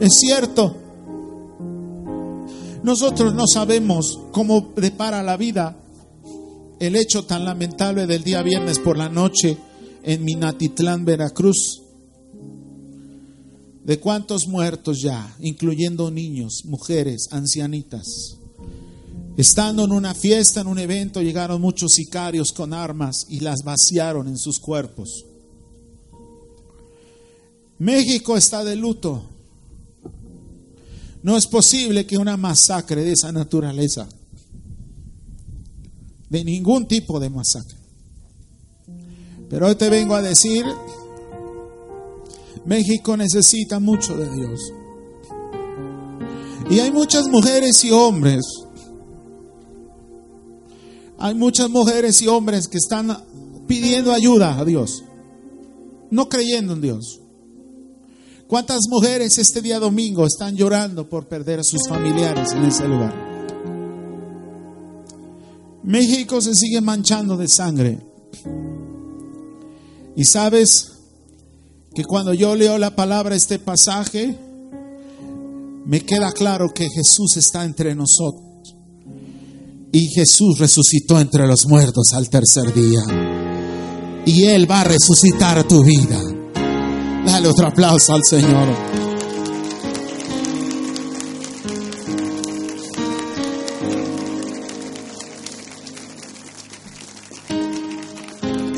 Es 0.00 0.18
cierto, 0.18 0.76
nosotros 2.82 3.34
no 3.34 3.46
sabemos 3.46 4.18
cómo 4.32 4.72
depara 4.76 5.22
la 5.22 5.36
vida 5.36 5.76
el 6.78 6.96
hecho 6.96 7.24
tan 7.24 7.44
lamentable 7.44 8.06
del 8.06 8.24
día 8.24 8.42
viernes 8.42 8.78
por 8.78 8.96
la 8.96 9.08
noche 9.08 9.58
en 10.02 10.24
Minatitlán, 10.24 11.04
Veracruz. 11.04 11.82
¿De 13.84 13.98
cuántos 13.98 14.46
muertos 14.46 15.02
ya, 15.02 15.36
incluyendo 15.40 16.10
niños, 16.10 16.62
mujeres, 16.64 17.28
ancianitas? 17.32 18.36
Estando 19.36 19.84
en 19.84 19.92
una 19.92 20.14
fiesta, 20.14 20.60
en 20.60 20.66
un 20.66 20.78
evento, 20.78 21.22
llegaron 21.22 21.60
muchos 21.60 21.92
sicarios 21.92 22.52
con 22.52 22.72
armas 22.72 23.26
y 23.28 23.40
las 23.40 23.62
vaciaron 23.62 24.28
en 24.28 24.38
sus 24.38 24.58
cuerpos. 24.58 25.24
México 27.78 28.36
está 28.36 28.64
de 28.64 28.76
luto. 28.76 29.22
No 31.22 31.36
es 31.36 31.46
posible 31.46 32.06
que 32.06 32.16
una 32.16 32.36
masacre 32.36 33.04
de 33.04 33.12
esa 33.12 33.30
naturaleza 33.32 34.08
de 36.30 36.44
ningún 36.44 36.86
tipo 36.86 37.20
de 37.20 37.28
masacre. 37.28 37.76
Pero 39.50 39.66
hoy 39.66 39.74
te 39.74 39.90
vengo 39.90 40.14
a 40.14 40.22
decir, 40.22 40.64
México 42.64 43.16
necesita 43.16 43.80
mucho 43.80 44.16
de 44.16 44.30
Dios. 44.30 44.72
Y 46.70 46.78
hay 46.78 46.92
muchas 46.92 47.26
mujeres 47.26 47.84
y 47.84 47.90
hombres, 47.90 48.44
hay 51.18 51.34
muchas 51.34 51.68
mujeres 51.68 52.22
y 52.22 52.28
hombres 52.28 52.68
que 52.68 52.78
están 52.78 53.24
pidiendo 53.66 54.12
ayuda 54.12 54.56
a 54.56 54.64
Dios, 54.64 55.02
no 56.10 56.28
creyendo 56.28 56.74
en 56.74 56.80
Dios. 56.80 57.19
¿Cuántas 58.50 58.88
mujeres 58.88 59.38
este 59.38 59.62
día 59.62 59.78
domingo 59.78 60.26
están 60.26 60.56
llorando 60.56 61.08
por 61.08 61.28
perder 61.28 61.60
a 61.60 61.62
sus 61.62 61.82
familiares 61.88 62.50
en 62.50 62.64
ese 62.64 62.88
lugar? 62.88 63.14
México 65.84 66.40
se 66.40 66.52
sigue 66.56 66.80
manchando 66.80 67.36
de 67.36 67.46
sangre. 67.46 68.00
Y 70.16 70.24
sabes 70.24 70.94
que 71.94 72.02
cuando 72.02 72.34
yo 72.34 72.56
leo 72.56 72.76
la 72.76 72.96
palabra, 72.96 73.36
este 73.36 73.60
pasaje, 73.60 74.36
me 75.86 76.00
queda 76.00 76.32
claro 76.32 76.74
que 76.74 76.88
Jesús 76.90 77.36
está 77.36 77.64
entre 77.64 77.94
nosotros. 77.94 78.74
Y 79.92 80.08
Jesús 80.08 80.58
resucitó 80.58 81.20
entre 81.20 81.46
los 81.46 81.68
muertos 81.68 82.12
al 82.14 82.28
tercer 82.28 82.74
día. 82.74 84.24
Y 84.26 84.46
Él 84.46 84.68
va 84.68 84.80
a 84.80 84.84
resucitar 84.84 85.62
tu 85.68 85.84
vida. 85.84 86.39
Dale 87.30 87.46
otro 87.46 87.68
aplauso 87.68 88.12
al 88.12 88.24
Señor. 88.24 88.74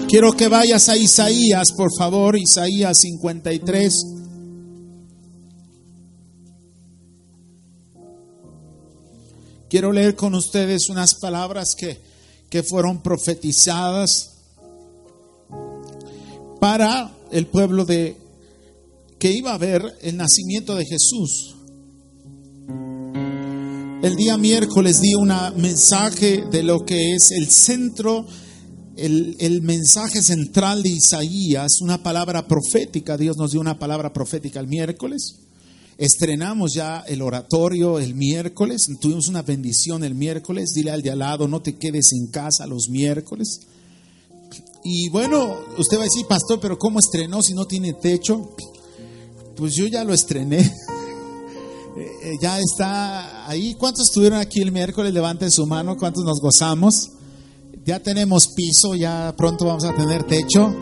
Quiero 0.07 0.33
que 0.33 0.49
vayas 0.49 0.91
a 0.91 0.99
Isaías, 0.99 1.73
por 1.73 1.89
favor, 1.97 2.37
Isaías 2.37 2.99
53. 2.99 4.07
Quiero 9.71 9.93
leer 9.93 10.15
con 10.15 10.35
ustedes 10.35 10.91
unas 10.91 11.15
palabras 11.15 11.75
que, 11.75 11.99
que 12.51 12.63
fueron 12.63 13.03
profetizadas 13.03 14.33
para 16.61 17.11
el 17.31 17.47
pueblo 17.47 17.87
de 17.87 18.22
que 19.23 19.31
iba 19.31 19.55
a 19.55 19.59
ver 19.59 19.81
el 20.01 20.17
nacimiento 20.17 20.75
de 20.75 20.85
Jesús. 20.85 21.55
El 24.03 24.17
día 24.17 24.37
miércoles 24.37 25.01
di 25.01 25.15
un 25.15 25.33
mensaje 25.59 26.43
de 26.51 26.65
lo 26.65 26.85
que 26.85 27.15
es 27.15 27.31
el 27.31 27.49
centro 27.49 28.27
el, 28.97 29.63
mensaje 29.63 30.21
central 30.23 30.83
de 30.83 30.89
Isaías, 30.89 31.81
una 31.83 32.03
palabra 32.03 32.49
profética, 32.49 33.17
Dios 33.17 33.37
nos 33.37 33.53
dio 33.53 33.61
una 33.61 33.79
palabra 33.79 34.13
profética 34.13 34.59
el 34.59 34.67
miércoles. 34.67 35.37
Estrenamos 35.99 36.75
ya 36.75 37.05
el 37.07 37.23
oratorio 37.23 38.01
el 38.01 38.17
miércoles, 38.17 38.89
tuvimos 39.01 39.29
una 39.29 39.43
bendición 39.43 40.03
el 40.03 40.17
miércoles, 40.17 40.73
dile 40.75 40.91
al 40.91 41.03
de 41.03 41.13
al 41.13 41.21
lado, 41.21 41.47
no 41.47 41.63
te 41.63 41.77
quedes 41.77 42.11
en 42.13 42.27
casa 42.33 42.67
los 42.67 42.89
miércoles. 42.89 43.61
Y 44.83 45.11
bueno, 45.11 45.59
usted 45.79 45.97
va 45.97 46.01
a 46.01 46.11
decir, 46.11 46.27
pastor, 46.27 46.59
pero 46.59 46.77
¿cómo 46.77 46.99
estrenó 46.99 47.41
si 47.41 47.55
no 47.55 47.67
tiene 47.67 47.93
techo? 47.93 48.57
Pues 49.57 49.75
yo 49.75 49.87
ya 49.87 50.05
lo 50.05 50.15
estrené. 50.15 50.71
Eh, 51.95 52.11
eh, 52.23 52.39
ya 52.41 52.59
está 52.59 53.47
ahí. 53.47 53.75
¿Cuántos 53.75 54.07
estuvieron 54.07 54.39
aquí 54.39 54.63
el 54.63 54.73
miércoles? 54.73 55.13
Levanten 55.13 55.51
su 55.51 55.67
mano. 55.67 55.99
¿Cuántos 55.99 56.25
nos 56.25 56.41
gozamos? 56.41 57.11
ya 57.85 58.01
tenemos 58.01 58.49
piso, 58.49 58.95
ya 58.95 59.35
pronto 59.37 59.67
vamos 59.67 59.85
a 59.85 59.95
tener 59.95 60.25
techo. 60.25 60.75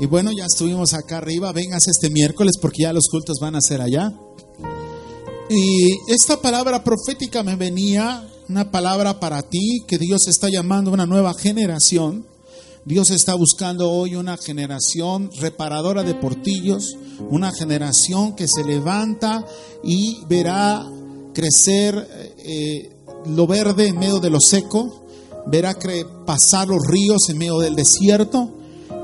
Y 0.00 0.06
bueno, 0.06 0.30
ya 0.30 0.44
estuvimos 0.44 0.94
acá 0.94 1.18
arriba, 1.18 1.52
vengas 1.52 1.88
este 1.88 2.10
miércoles 2.10 2.54
porque 2.60 2.82
ya 2.82 2.92
los 2.92 3.08
cultos 3.08 3.38
van 3.40 3.56
a 3.56 3.60
ser 3.60 3.80
allá. 3.80 4.12
Y 5.50 5.96
esta 6.08 6.40
palabra 6.40 6.84
profética 6.84 7.42
me 7.42 7.56
venía, 7.56 8.28
una 8.48 8.70
palabra 8.70 9.18
para 9.18 9.42
ti, 9.42 9.82
que 9.86 9.98
Dios 9.98 10.28
está 10.28 10.48
llamando 10.48 10.90
a 10.90 10.94
una 10.94 11.06
nueva 11.06 11.34
generación. 11.34 12.26
Dios 12.88 13.10
está 13.10 13.34
buscando 13.34 13.90
hoy 13.90 14.14
una 14.14 14.38
generación 14.38 15.30
reparadora 15.38 16.04
de 16.04 16.14
portillos, 16.14 16.96
una 17.28 17.52
generación 17.52 18.34
que 18.34 18.46
se 18.48 18.64
levanta 18.64 19.44
y 19.84 20.24
verá 20.26 20.86
crecer 21.34 22.34
eh, 22.38 22.96
lo 23.26 23.46
verde 23.46 23.88
en 23.88 23.98
medio 23.98 24.20
de 24.20 24.30
lo 24.30 24.38
seco, 24.40 25.04
verá 25.48 25.76
pasar 26.24 26.68
los 26.68 26.78
ríos 26.88 27.28
en 27.28 27.36
medio 27.36 27.58
del 27.58 27.76
desierto 27.76 28.54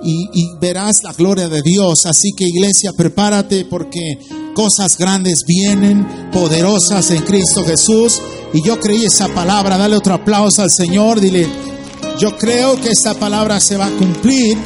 y, 0.03 0.57
verás 0.59 1.03
la 1.03 1.13
gloria 1.13 1.51
de 1.51 1.61
Dios. 1.61 2.07
Así 2.07 2.31
que 2.35 2.49
iglesia, 2.49 2.91
prepárate 2.97 3.67
porque 3.67 4.19
cosas 4.55 4.97
grandes 4.97 5.45
vienen, 5.47 6.31
poderosas 6.33 7.11
en 7.11 7.23
Cristo 7.23 7.63
Jesús. 7.63 8.19
Y 8.55 8.63
yo 8.63 8.81
creí 8.81 9.05
esa 9.05 9.29
palabra, 9.29 9.77
dale 9.77 9.97
otro 9.97 10.15
aplauso 10.15 10.63
al 10.63 10.71
Señor, 10.71 11.21
dile, 11.21 11.74
yo 12.19 12.37
creo 12.37 12.81
que 12.81 12.91
esta 12.91 13.15
palabra 13.15 13.61
se 13.61 13.77
va 13.77 13.87
a 13.87 13.91
cumplir. 13.97 14.57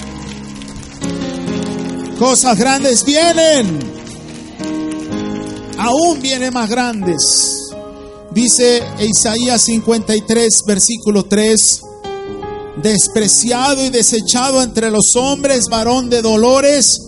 Cosas 2.18 2.58
grandes 2.58 3.04
vienen. 3.04 3.78
Aún 5.78 6.20
vienen 6.20 6.52
más 6.52 6.68
grandes. 6.68 7.16
Dice 8.32 8.82
Isaías 9.00 9.62
53, 9.62 10.62
versículo 10.66 11.24
3, 11.24 11.80
despreciado 12.82 13.84
y 13.84 13.90
desechado 13.90 14.62
entre 14.62 14.90
los 14.90 15.16
hombres, 15.16 15.64
varón 15.70 16.10
de 16.10 16.20
dolores, 16.20 17.00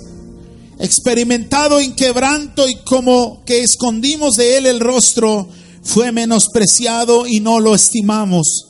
experimentado 0.78 1.78
en 1.78 1.94
quebranto 1.94 2.68
y 2.68 2.76
como 2.84 3.44
que 3.44 3.62
escondimos 3.62 4.36
de 4.36 4.56
él 4.56 4.66
el 4.66 4.80
rostro, 4.80 5.48
fue 5.82 6.10
menospreciado 6.10 7.26
y 7.26 7.40
no 7.40 7.60
lo 7.60 7.74
estimamos. 7.74 8.69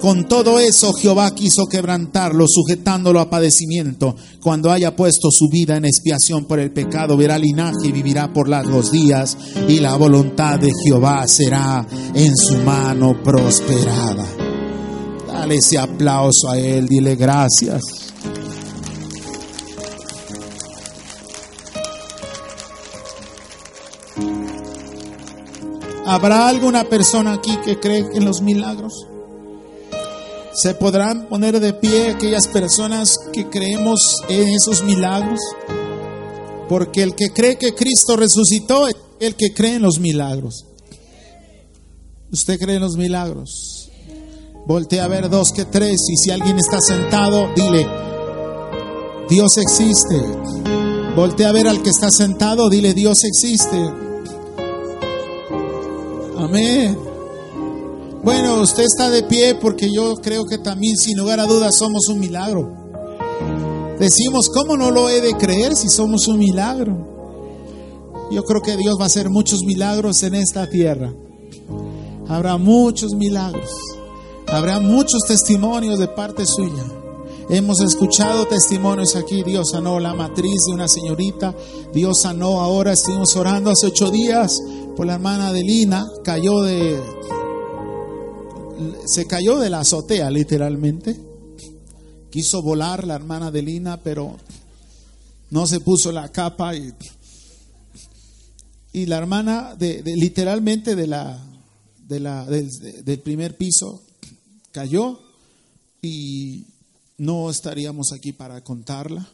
Con 0.00 0.28
todo 0.28 0.60
eso 0.60 0.92
Jehová 0.92 1.34
quiso 1.34 1.66
quebrantarlo, 1.66 2.44
sujetándolo 2.46 3.18
a 3.18 3.30
padecimiento. 3.30 4.14
Cuando 4.42 4.70
haya 4.70 4.94
puesto 4.94 5.30
su 5.30 5.48
vida 5.50 5.76
en 5.76 5.86
expiación 5.86 6.44
por 6.44 6.60
el 6.60 6.70
pecado, 6.70 7.16
verá 7.16 7.38
linaje 7.38 7.86
y 7.86 7.92
vivirá 7.92 8.32
por 8.32 8.48
largos 8.48 8.92
días, 8.92 9.36
y 9.66 9.80
la 9.80 9.96
voluntad 9.96 10.60
de 10.60 10.70
Jehová 10.84 11.26
será 11.26 11.86
en 12.14 12.36
su 12.36 12.58
mano 12.58 13.20
prosperada. 13.22 14.26
Dale 15.26 15.56
ese 15.56 15.78
aplauso 15.78 16.50
a 16.50 16.58
él, 16.58 16.86
dile 16.86 17.16
gracias. 17.16 17.82
¿Habrá 26.04 26.48
alguna 26.48 26.84
persona 26.84 27.32
aquí 27.32 27.56
que 27.64 27.80
cree 27.80 28.06
en 28.14 28.24
los 28.24 28.40
milagros? 28.40 29.15
¿Se 30.56 30.72
podrán 30.72 31.28
poner 31.28 31.60
de 31.60 31.74
pie 31.74 32.12
aquellas 32.12 32.48
personas 32.48 33.18
que 33.30 33.50
creemos 33.50 34.22
en 34.30 34.48
esos 34.48 34.82
milagros? 34.84 35.38
Porque 36.66 37.02
el 37.02 37.14
que 37.14 37.30
cree 37.30 37.58
que 37.58 37.74
Cristo 37.74 38.16
resucitó 38.16 38.88
es 38.88 38.96
el 39.20 39.34
que 39.34 39.52
cree 39.52 39.74
en 39.74 39.82
los 39.82 39.98
milagros. 39.98 40.64
¿Usted 42.32 42.58
cree 42.58 42.76
en 42.76 42.82
los 42.82 42.96
milagros? 42.96 43.90
Voltea 44.66 45.04
a 45.04 45.08
ver 45.08 45.28
dos 45.28 45.52
que 45.52 45.66
tres 45.66 46.00
y 46.08 46.16
si 46.16 46.30
alguien 46.30 46.58
está 46.58 46.80
sentado, 46.80 47.50
dile, 47.54 47.86
Dios 49.28 49.58
existe. 49.58 50.22
Voltea 51.14 51.50
a 51.50 51.52
ver 51.52 51.68
al 51.68 51.82
que 51.82 51.90
está 51.90 52.10
sentado, 52.10 52.70
dile, 52.70 52.94
Dios 52.94 53.24
existe. 53.24 53.76
Amén. 56.38 57.15
Bueno, 58.26 58.60
usted 58.60 58.82
está 58.82 59.08
de 59.08 59.22
pie 59.22 59.54
porque 59.54 59.88
yo 59.88 60.16
creo 60.16 60.46
que 60.46 60.58
también, 60.58 60.96
sin 60.96 61.16
lugar 61.16 61.38
a 61.38 61.46
dudas, 61.46 61.76
somos 61.76 62.08
un 62.08 62.18
milagro. 62.18 62.74
Decimos, 64.00 64.48
¿cómo 64.48 64.76
no 64.76 64.90
lo 64.90 65.08
he 65.08 65.20
de 65.20 65.34
creer 65.34 65.76
si 65.76 65.88
somos 65.88 66.26
un 66.26 66.40
milagro? 66.40 68.26
Yo 68.32 68.42
creo 68.42 68.62
que 68.62 68.76
Dios 68.76 68.96
va 68.98 69.04
a 69.04 69.06
hacer 69.06 69.30
muchos 69.30 69.62
milagros 69.62 70.24
en 70.24 70.34
esta 70.34 70.68
tierra. 70.68 71.14
Habrá 72.26 72.56
muchos 72.56 73.14
milagros. 73.14 73.70
Habrá 74.48 74.80
muchos 74.80 75.22
testimonios 75.28 76.00
de 76.00 76.08
parte 76.08 76.46
suya. 76.46 76.84
Hemos 77.48 77.80
escuchado 77.80 78.46
testimonios 78.46 79.14
aquí. 79.14 79.44
Dios 79.44 79.70
sanó 79.70 80.00
la 80.00 80.14
matriz 80.14 80.64
de 80.66 80.74
una 80.74 80.88
señorita. 80.88 81.54
Dios 81.94 82.22
sanó 82.22 82.60
ahora. 82.60 82.92
Estuvimos 82.92 83.36
orando 83.36 83.70
hace 83.70 83.86
ocho 83.86 84.10
días 84.10 84.60
por 84.96 85.06
la 85.06 85.14
hermana 85.14 85.52
de 85.52 85.62
Lina. 85.62 86.04
Cayó 86.24 86.62
de. 86.62 87.00
Se 89.06 89.26
cayó 89.26 89.58
de 89.58 89.70
la 89.70 89.80
azotea, 89.80 90.30
literalmente. 90.30 91.16
Quiso 92.30 92.62
volar 92.62 93.06
la 93.06 93.14
hermana 93.14 93.50
de 93.50 93.62
Lina, 93.62 94.02
pero 94.02 94.36
no 95.50 95.66
se 95.66 95.80
puso 95.80 96.12
la 96.12 96.30
capa. 96.30 96.76
Y, 96.76 96.92
y 98.92 99.06
la 99.06 99.18
hermana, 99.18 99.74
de, 99.76 100.02
literalmente 100.04 100.94
de 100.96 101.06
la, 101.06 101.42
de 102.06 102.20
la, 102.20 102.44
del, 102.46 102.70
del 103.04 103.20
primer 103.20 103.56
piso, 103.56 104.02
cayó 104.72 105.20
y 106.02 106.66
no 107.18 107.48
estaríamos 107.50 108.12
aquí 108.12 108.32
para 108.32 108.62
contarla, 108.62 109.26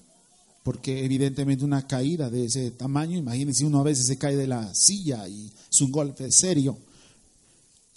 porque 0.62 1.05
evidentemente 1.05 1.64
una 1.64 1.86
caída 1.86 2.30
de 2.30 2.45
ese 2.45 2.70
tamaño, 2.70 3.18
imagínense 3.18 3.64
uno 3.64 3.80
a 3.80 3.84
veces 3.84 4.07
se 4.07 4.18
cae 4.18 4.36
de 4.36 4.47
la 4.47 4.72
silla 4.74 5.28
y 5.28 5.51
es 5.70 5.80
un 5.80 5.90
golpe 5.90 6.30
serio. 6.30 6.78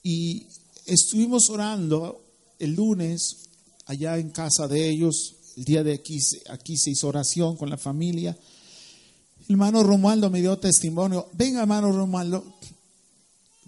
Y 0.01 0.47
estuvimos 0.85 1.49
orando 1.49 2.21
el 2.59 2.75
lunes 2.75 3.49
allá 3.85 4.17
en 4.17 4.29
casa 4.29 4.67
de 4.67 4.89
ellos, 4.89 5.35
el 5.57 5.65
día 5.65 5.83
de 5.83 5.93
aquí, 5.93 6.19
aquí 6.49 6.77
se 6.77 6.91
hizo 6.91 7.07
oración 7.07 7.55
con 7.55 7.69
la 7.69 7.77
familia. 7.77 8.37
El 9.47 9.53
hermano 9.53 9.83
Romualdo 9.83 10.29
me 10.29 10.41
dio 10.41 10.57
testimonio. 10.57 11.27
Venga, 11.33 11.61
hermano 11.61 11.91
Romualdo, 11.91 12.43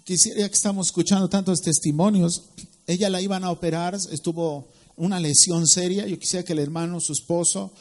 quisiera 0.04 0.48
que 0.48 0.54
estamos 0.54 0.88
escuchando 0.88 1.28
tantos 1.28 1.60
testimonios. 1.60 2.44
Ella 2.86 3.10
la 3.10 3.20
iban 3.20 3.44
a 3.44 3.50
operar, 3.50 3.94
estuvo 3.94 4.68
una 4.96 5.20
lesión 5.20 5.66
seria. 5.66 6.06
Yo 6.06 6.18
quisiera 6.18 6.44
que 6.44 6.52
el 6.52 6.58
hermano, 6.58 7.00
su 7.00 7.12
esposo, 7.12 7.72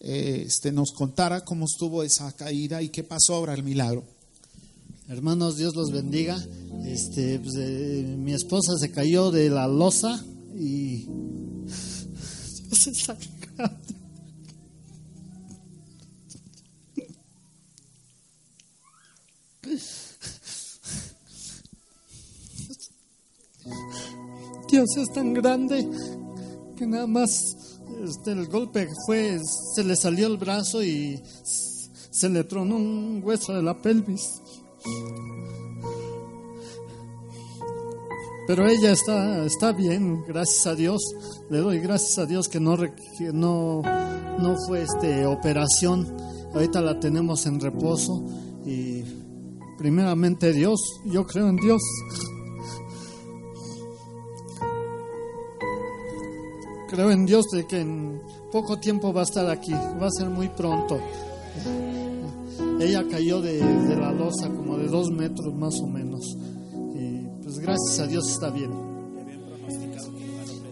eh, 0.00 0.44
este, 0.46 0.72
nos 0.72 0.92
contara 0.92 1.44
cómo 1.44 1.64
estuvo 1.64 2.02
esa 2.02 2.30
caída 2.32 2.82
y 2.82 2.90
qué 2.90 3.02
pasó 3.02 3.34
ahora 3.34 3.54
el 3.54 3.62
milagro. 3.62 4.04
Hermanos, 5.08 5.56
Dios 5.56 5.76
los 5.76 5.92
bendiga. 5.92 6.36
Este, 6.84 7.38
pues, 7.38 7.54
eh, 7.58 8.16
mi 8.18 8.32
esposa 8.32 8.76
se 8.76 8.90
cayó 8.90 9.30
de 9.30 9.50
la 9.50 9.68
losa 9.68 10.24
y 10.54 11.06
Dios 12.66 12.86
está 12.88 13.16
grande. 13.56 13.94
Dios 24.68 24.96
es 24.96 25.12
tan 25.14 25.32
grande 25.32 25.88
que 26.76 26.86
nada 26.86 27.06
más 27.06 27.56
este, 28.04 28.32
el 28.32 28.46
golpe 28.48 28.88
fue, 29.06 29.38
se 29.74 29.84
le 29.84 29.94
salió 29.94 30.26
el 30.26 30.36
brazo 30.36 30.82
y 30.82 31.22
se 32.10 32.28
le 32.28 32.42
tronó 32.44 32.76
un 32.76 33.20
hueso 33.24 33.54
de 33.54 33.62
la 33.62 33.80
pelvis. 33.80 34.42
Pero 38.46 38.68
ella 38.68 38.92
está, 38.92 39.44
está 39.44 39.72
bien, 39.72 40.22
gracias 40.24 40.66
a 40.68 40.76
Dios. 40.76 41.02
Le 41.50 41.58
doy 41.58 41.80
gracias 41.80 42.18
a 42.18 42.26
Dios 42.26 42.48
que 42.48 42.60
no, 42.60 42.76
que 42.76 43.32
no, 43.32 43.82
no 43.82 44.56
fue 44.66 44.82
este, 44.82 45.26
operación. 45.26 46.16
Ahorita 46.54 46.80
la 46.80 47.00
tenemos 47.00 47.44
en 47.46 47.60
reposo 47.60 48.24
y 48.64 49.02
primeramente 49.76 50.52
Dios, 50.52 50.80
yo 51.04 51.26
creo 51.26 51.48
en 51.48 51.56
Dios. 51.56 51.82
Creo 56.88 57.10
en 57.10 57.26
Dios 57.26 57.46
de 57.52 57.66
que 57.66 57.80
en 57.80 58.22
poco 58.52 58.78
tiempo 58.78 59.12
va 59.12 59.22
a 59.22 59.24
estar 59.24 59.50
aquí, 59.50 59.72
va 59.72 60.06
a 60.06 60.10
ser 60.10 60.30
muy 60.30 60.48
pronto. 60.50 61.00
Ella 62.78 63.04
cayó 63.10 63.40
de, 63.40 63.60
de 63.60 63.96
la 63.96 64.12
losa 64.12 64.48
dos 64.86 65.10
metros 65.10 65.54
más 65.54 65.78
o 65.80 65.86
menos. 65.86 66.36
Y 66.94 67.26
pues 67.42 67.58
gracias 67.58 68.00
a 68.00 68.06
Dios 68.06 68.28
está 68.30 68.50
bien. 68.50 68.70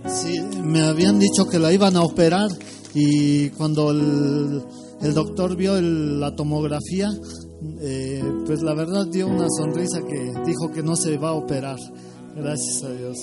Sí, 0.06 0.40
me 0.62 0.82
habían 0.82 1.18
dicho 1.18 1.46
que 1.48 1.58
la 1.58 1.72
iban 1.72 1.96
a 1.96 2.02
operar 2.02 2.50
y 2.94 3.50
cuando 3.50 3.90
el, 3.90 4.62
el 5.00 5.14
doctor 5.14 5.56
vio 5.56 5.76
el, 5.76 6.20
la 6.20 6.34
tomografía, 6.36 7.10
eh, 7.80 8.22
pues 8.46 8.62
la 8.62 8.74
verdad 8.74 9.06
dio 9.06 9.26
una 9.26 9.46
sonrisa 9.48 10.00
que 10.02 10.32
dijo 10.46 10.70
que 10.70 10.82
no 10.82 10.96
se 10.96 11.16
va 11.16 11.30
a 11.30 11.34
operar. 11.34 11.78
Gracias 12.36 12.82
a 12.82 12.90
Dios. 12.90 13.16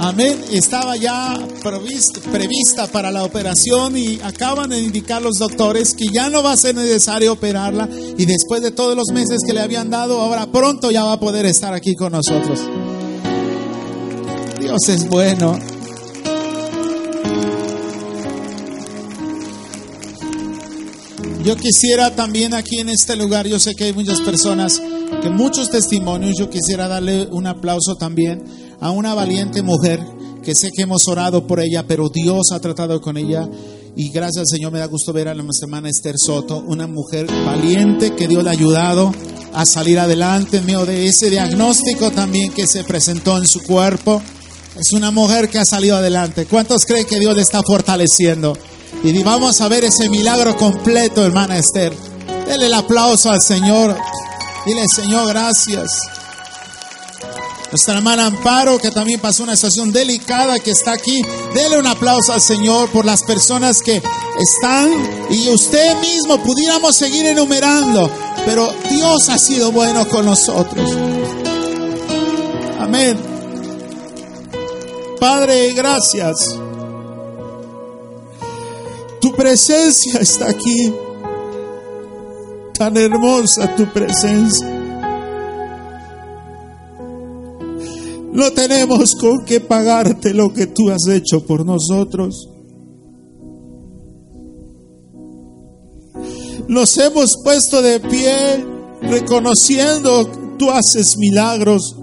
Amén. 0.00 0.44
Estaba 0.52 0.96
ya 0.96 1.36
prevista, 1.62 2.86
para 2.86 3.10
la 3.10 3.24
operación 3.24 3.96
y 3.96 4.20
acaban 4.22 4.70
de 4.70 4.80
indicar 4.80 5.20
los 5.20 5.38
doctores 5.38 5.94
que 5.94 6.06
ya 6.12 6.30
no 6.30 6.42
va 6.42 6.52
a 6.52 6.56
ser 6.56 6.76
necesario 6.76 7.32
operarla 7.32 7.88
y 8.16 8.24
después 8.24 8.62
de 8.62 8.70
todos 8.70 8.96
los 8.96 9.08
meses 9.12 9.38
que 9.44 9.52
le 9.52 9.60
habían 9.60 9.90
dado, 9.90 10.20
ahora 10.20 10.46
pronto 10.52 10.90
ya 10.92 11.02
va 11.02 11.14
a 11.14 11.20
poder 11.20 11.46
estar 11.46 11.74
aquí 11.74 11.96
con 11.96 12.12
nosotros. 12.12 12.60
Dios 14.60 14.88
es 14.88 15.08
bueno. 15.08 15.58
Yo 21.44 21.56
quisiera 21.56 22.14
también 22.14 22.54
aquí 22.54 22.78
en 22.78 22.88
este 22.88 23.16
lugar, 23.16 23.46
yo 23.46 23.58
sé 23.58 23.74
que 23.74 23.84
hay 23.84 23.92
muchas 23.92 24.20
personas, 24.20 24.80
que 25.22 25.30
muchos 25.30 25.70
testimonios, 25.70 26.36
yo 26.38 26.50
quisiera 26.50 26.88
darle 26.88 27.26
un 27.30 27.46
aplauso 27.46 27.96
también 27.96 28.67
a 28.80 28.90
una 28.90 29.14
valiente 29.14 29.62
mujer 29.62 30.00
que 30.42 30.54
sé 30.54 30.70
que 30.70 30.82
hemos 30.82 31.06
orado 31.08 31.46
por 31.46 31.60
ella, 31.60 31.84
pero 31.86 32.08
Dios 32.08 32.52
ha 32.52 32.60
tratado 32.60 33.00
con 33.00 33.16
ella. 33.16 33.48
Y 33.96 34.10
gracias 34.10 34.38
al 34.38 34.46
Señor 34.46 34.72
me 34.72 34.78
da 34.78 34.86
gusto 34.86 35.12
ver 35.12 35.28
a 35.28 35.34
nuestra 35.34 35.66
hermana 35.66 35.90
Esther 35.90 36.14
Soto, 36.16 36.62
una 36.66 36.86
mujer 36.86 37.26
valiente 37.44 38.14
que 38.14 38.28
Dios 38.28 38.44
le 38.44 38.50
ha 38.50 38.52
ayudado 38.52 39.12
a 39.52 39.66
salir 39.66 39.98
adelante 39.98 40.58
en 40.58 40.66
medio 40.66 40.86
de 40.86 41.06
ese 41.06 41.30
diagnóstico 41.30 42.10
también 42.12 42.52
que 42.52 42.66
se 42.66 42.84
presentó 42.84 43.36
en 43.36 43.46
su 43.46 43.62
cuerpo. 43.64 44.22
Es 44.76 44.92
una 44.92 45.10
mujer 45.10 45.48
que 45.48 45.58
ha 45.58 45.64
salido 45.64 45.96
adelante. 45.96 46.46
¿Cuántos 46.46 46.84
creen 46.84 47.06
que 47.06 47.18
Dios 47.18 47.34
le 47.34 47.42
está 47.42 47.60
fortaleciendo? 47.62 48.56
Y 49.02 49.22
vamos 49.22 49.60
a 49.60 49.68
ver 49.68 49.84
ese 49.84 50.08
milagro 50.08 50.56
completo, 50.56 51.24
hermana 51.24 51.58
Esther. 51.58 51.92
Dele 52.46 52.66
el 52.66 52.74
aplauso 52.74 53.30
al 53.30 53.42
Señor. 53.42 53.96
Dile, 54.64 54.86
Señor, 54.88 55.28
gracias. 55.28 55.90
Nuestra 57.70 57.98
hermana 57.98 58.26
Amparo, 58.26 58.78
que 58.78 58.90
también 58.90 59.20
pasó 59.20 59.42
una 59.42 59.54
situación 59.54 59.92
delicada, 59.92 60.58
que 60.58 60.70
está 60.70 60.92
aquí. 60.92 61.20
Dele 61.54 61.78
un 61.78 61.86
aplauso 61.86 62.32
al 62.32 62.40
Señor 62.40 62.88
por 62.90 63.04
las 63.04 63.22
personas 63.22 63.82
que 63.82 64.02
están 64.38 64.90
y 65.30 65.48
usted 65.48 66.00
mismo 66.00 66.42
pudiéramos 66.42 66.96
seguir 66.96 67.26
enumerando, 67.26 68.10
pero 68.46 68.72
Dios 68.88 69.28
ha 69.28 69.38
sido 69.38 69.70
bueno 69.70 70.08
con 70.08 70.24
nosotros. 70.24 70.90
Amén. 72.78 73.18
Padre, 75.20 75.74
gracias. 75.74 76.58
Tu 79.20 79.32
presencia 79.34 80.20
está 80.20 80.48
aquí. 80.48 80.94
Tan 82.72 82.96
hermosa 82.96 83.74
tu 83.76 83.84
presencia. 83.92 84.77
No 88.38 88.52
tenemos 88.52 89.16
con 89.16 89.44
qué 89.44 89.58
pagarte 89.58 90.32
lo 90.32 90.54
que 90.54 90.68
tú 90.68 90.90
has 90.90 91.08
hecho 91.08 91.44
por 91.44 91.66
nosotros. 91.66 92.48
Nos 96.68 96.96
hemos 96.98 97.34
puesto 97.42 97.82
de 97.82 97.98
pie 97.98 98.64
reconociendo 99.02 100.30
que 100.30 100.38
tú 100.56 100.70
haces 100.70 101.16
milagros. 101.18 101.96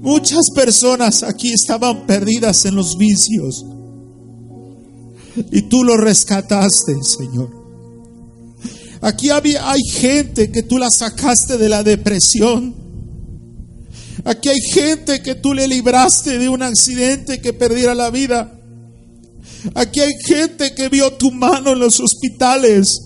Muchas 0.00 0.48
personas 0.54 1.22
aquí 1.22 1.52
estaban 1.52 2.06
perdidas 2.06 2.64
en 2.64 2.74
los 2.74 2.96
vicios 2.96 3.66
y 5.52 5.60
tú 5.68 5.84
los 5.84 5.98
rescataste, 5.98 7.02
Señor. 7.02 7.50
Aquí 9.02 9.28
había, 9.28 9.70
hay 9.70 9.82
gente 9.82 10.50
que 10.50 10.62
tú 10.62 10.78
la 10.78 10.88
sacaste 10.88 11.58
de 11.58 11.68
la 11.68 11.82
depresión. 11.82 12.83
Aquí 14.24 14.48
hay 14.48 14.60
gente 14.72 15.22
que 15.22 15.34
tú 15.34 15.52
le 15.52 15.68
libraste 15.68 16.38
de 16.38 16.48
un 16.48 16.62
accidente 16.62 17.40
que 17.40 17.52
perdiera 17.52 17.94
la 17.94 18.10
vida. 18.10 18.58
Aquí 19.74 20.00
hay 20.00 20.12
gente 20.24 20.74
que 20.74 20.88
vio 20.88 21.12
tu 21.12 21.30
mano 21.30 21.72
en 21.72 21.78
los 21.78 22.00
hospitales. 22.00 23.02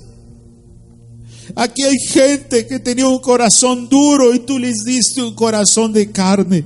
Aquí 1.57 1.83
hay 1.83 1.99
gente 1.99 2.67
que 2.67 2.79
tenía 2.79 3.09
un 3.09 3.19
corazón 3.19 3.89
duro 3.89 4.33
y 4.33 4.41
tú 4.41 4.59
les 4.59 4.85
diste 4.85 5.21
un 5.23 5.35
corazón 5.35 5.93
de 5.93 6.11
carne. 6.13 6.65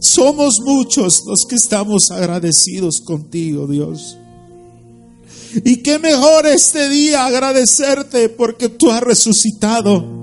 Somos 0.00 0.60
muchos 0.60 1.22
los 1.26 1.44
que 1.48 1.56
estamos 1.56 2.10
agradecidos 2.10 3.00
contigo, 3.00 3.66
Dios. 3.66 4.16
Y 5.64 5.78
qué 5.78 5.98
mejor 5.98 6.46
este 6.46 6.88
día 6.88 7.26
agradecerte 7.26 8.28
porque 8.28 8.68
tú 8.68 8.90
has 8.90 9.00
resucitado. 9.00 10.19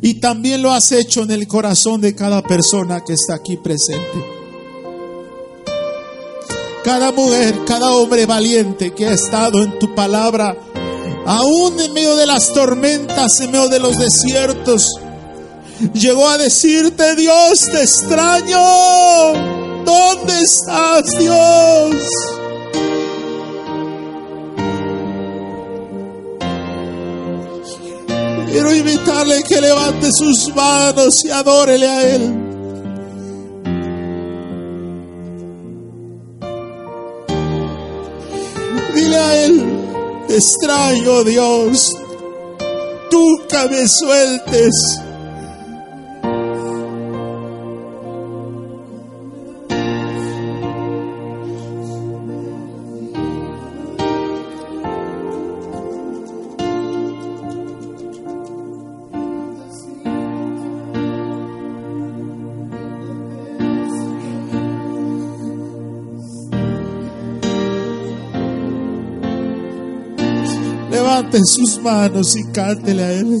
Y 0.00 0.14
también 0.14 0.62
lo 0.62 0.72
has 0.72 0.92
hecho 0.92 1.22
en 1.22 1.30
el 1.30 1.46
corazón 1.46 2.00
de 2.00 2.14
cada 2.14 2.42
persona 2.42 3.02
que 3.04 3.14
está 3.14 3.34
aquí 3.36 3.56
presente. 3.56 4.24
Cada 6.84 7.10
mujer, 7.12 7.64
cada 7.66 7.92
hombre 7.92 8.26
valiente 8.26 8.94
que 8.94 9.06
ha 9.06 9.12
estado 9.12 9.62
en 9.62 9.78
tu 9.78 9.94
palabra, 9.94 10.56
aún 11.26 11.80
en 11.80 11.92
medio 11.92 12.14
de 12.16 12.26
las 12.26 12.52
tormentas, 12.52 13.40
en 13.40 13.50
medio 13.50 13.68
de 13.68 13.80
los 13.80 13.96
desiertos, 13.98 14.88
llegó 15.94 16.28
a 16.28 16.38
decirte, 16.38 17.16
Dios, 17.16 17.60
te 17.72 17.82
extraño. 17.82 18.62
¿Dónde 19.84 20.40
estás, 20.42 21.18
Dios? 21.18 22.35
Quiero 28.56 28.74
invitarle 28.74 29.42
que 29.46 29.60
levante 29.60 30.08
sus 30.10 30.48
manos 30.54 31.22
y 31.26 31.30
adórele 31.30 31.86
a 31.86 32.14
Él. 32.14 32.34
Dile 38.94 39.16
a 39.18 39.44
Él, 39.44 39.62
te 40.26 40.36
extraño 40.38 41.22
Dios, 41.24 41.98
que 43.46 43.68
me 43.68 43.86
sueltes. 43.86 45.00
Levante 71.16 71.40
sus 71.46 71.80
manos 71.80 72.36
y 72.36 72.44
cántele 72.52 73.02
a 73.02 73.12
Él. 73.12 73.40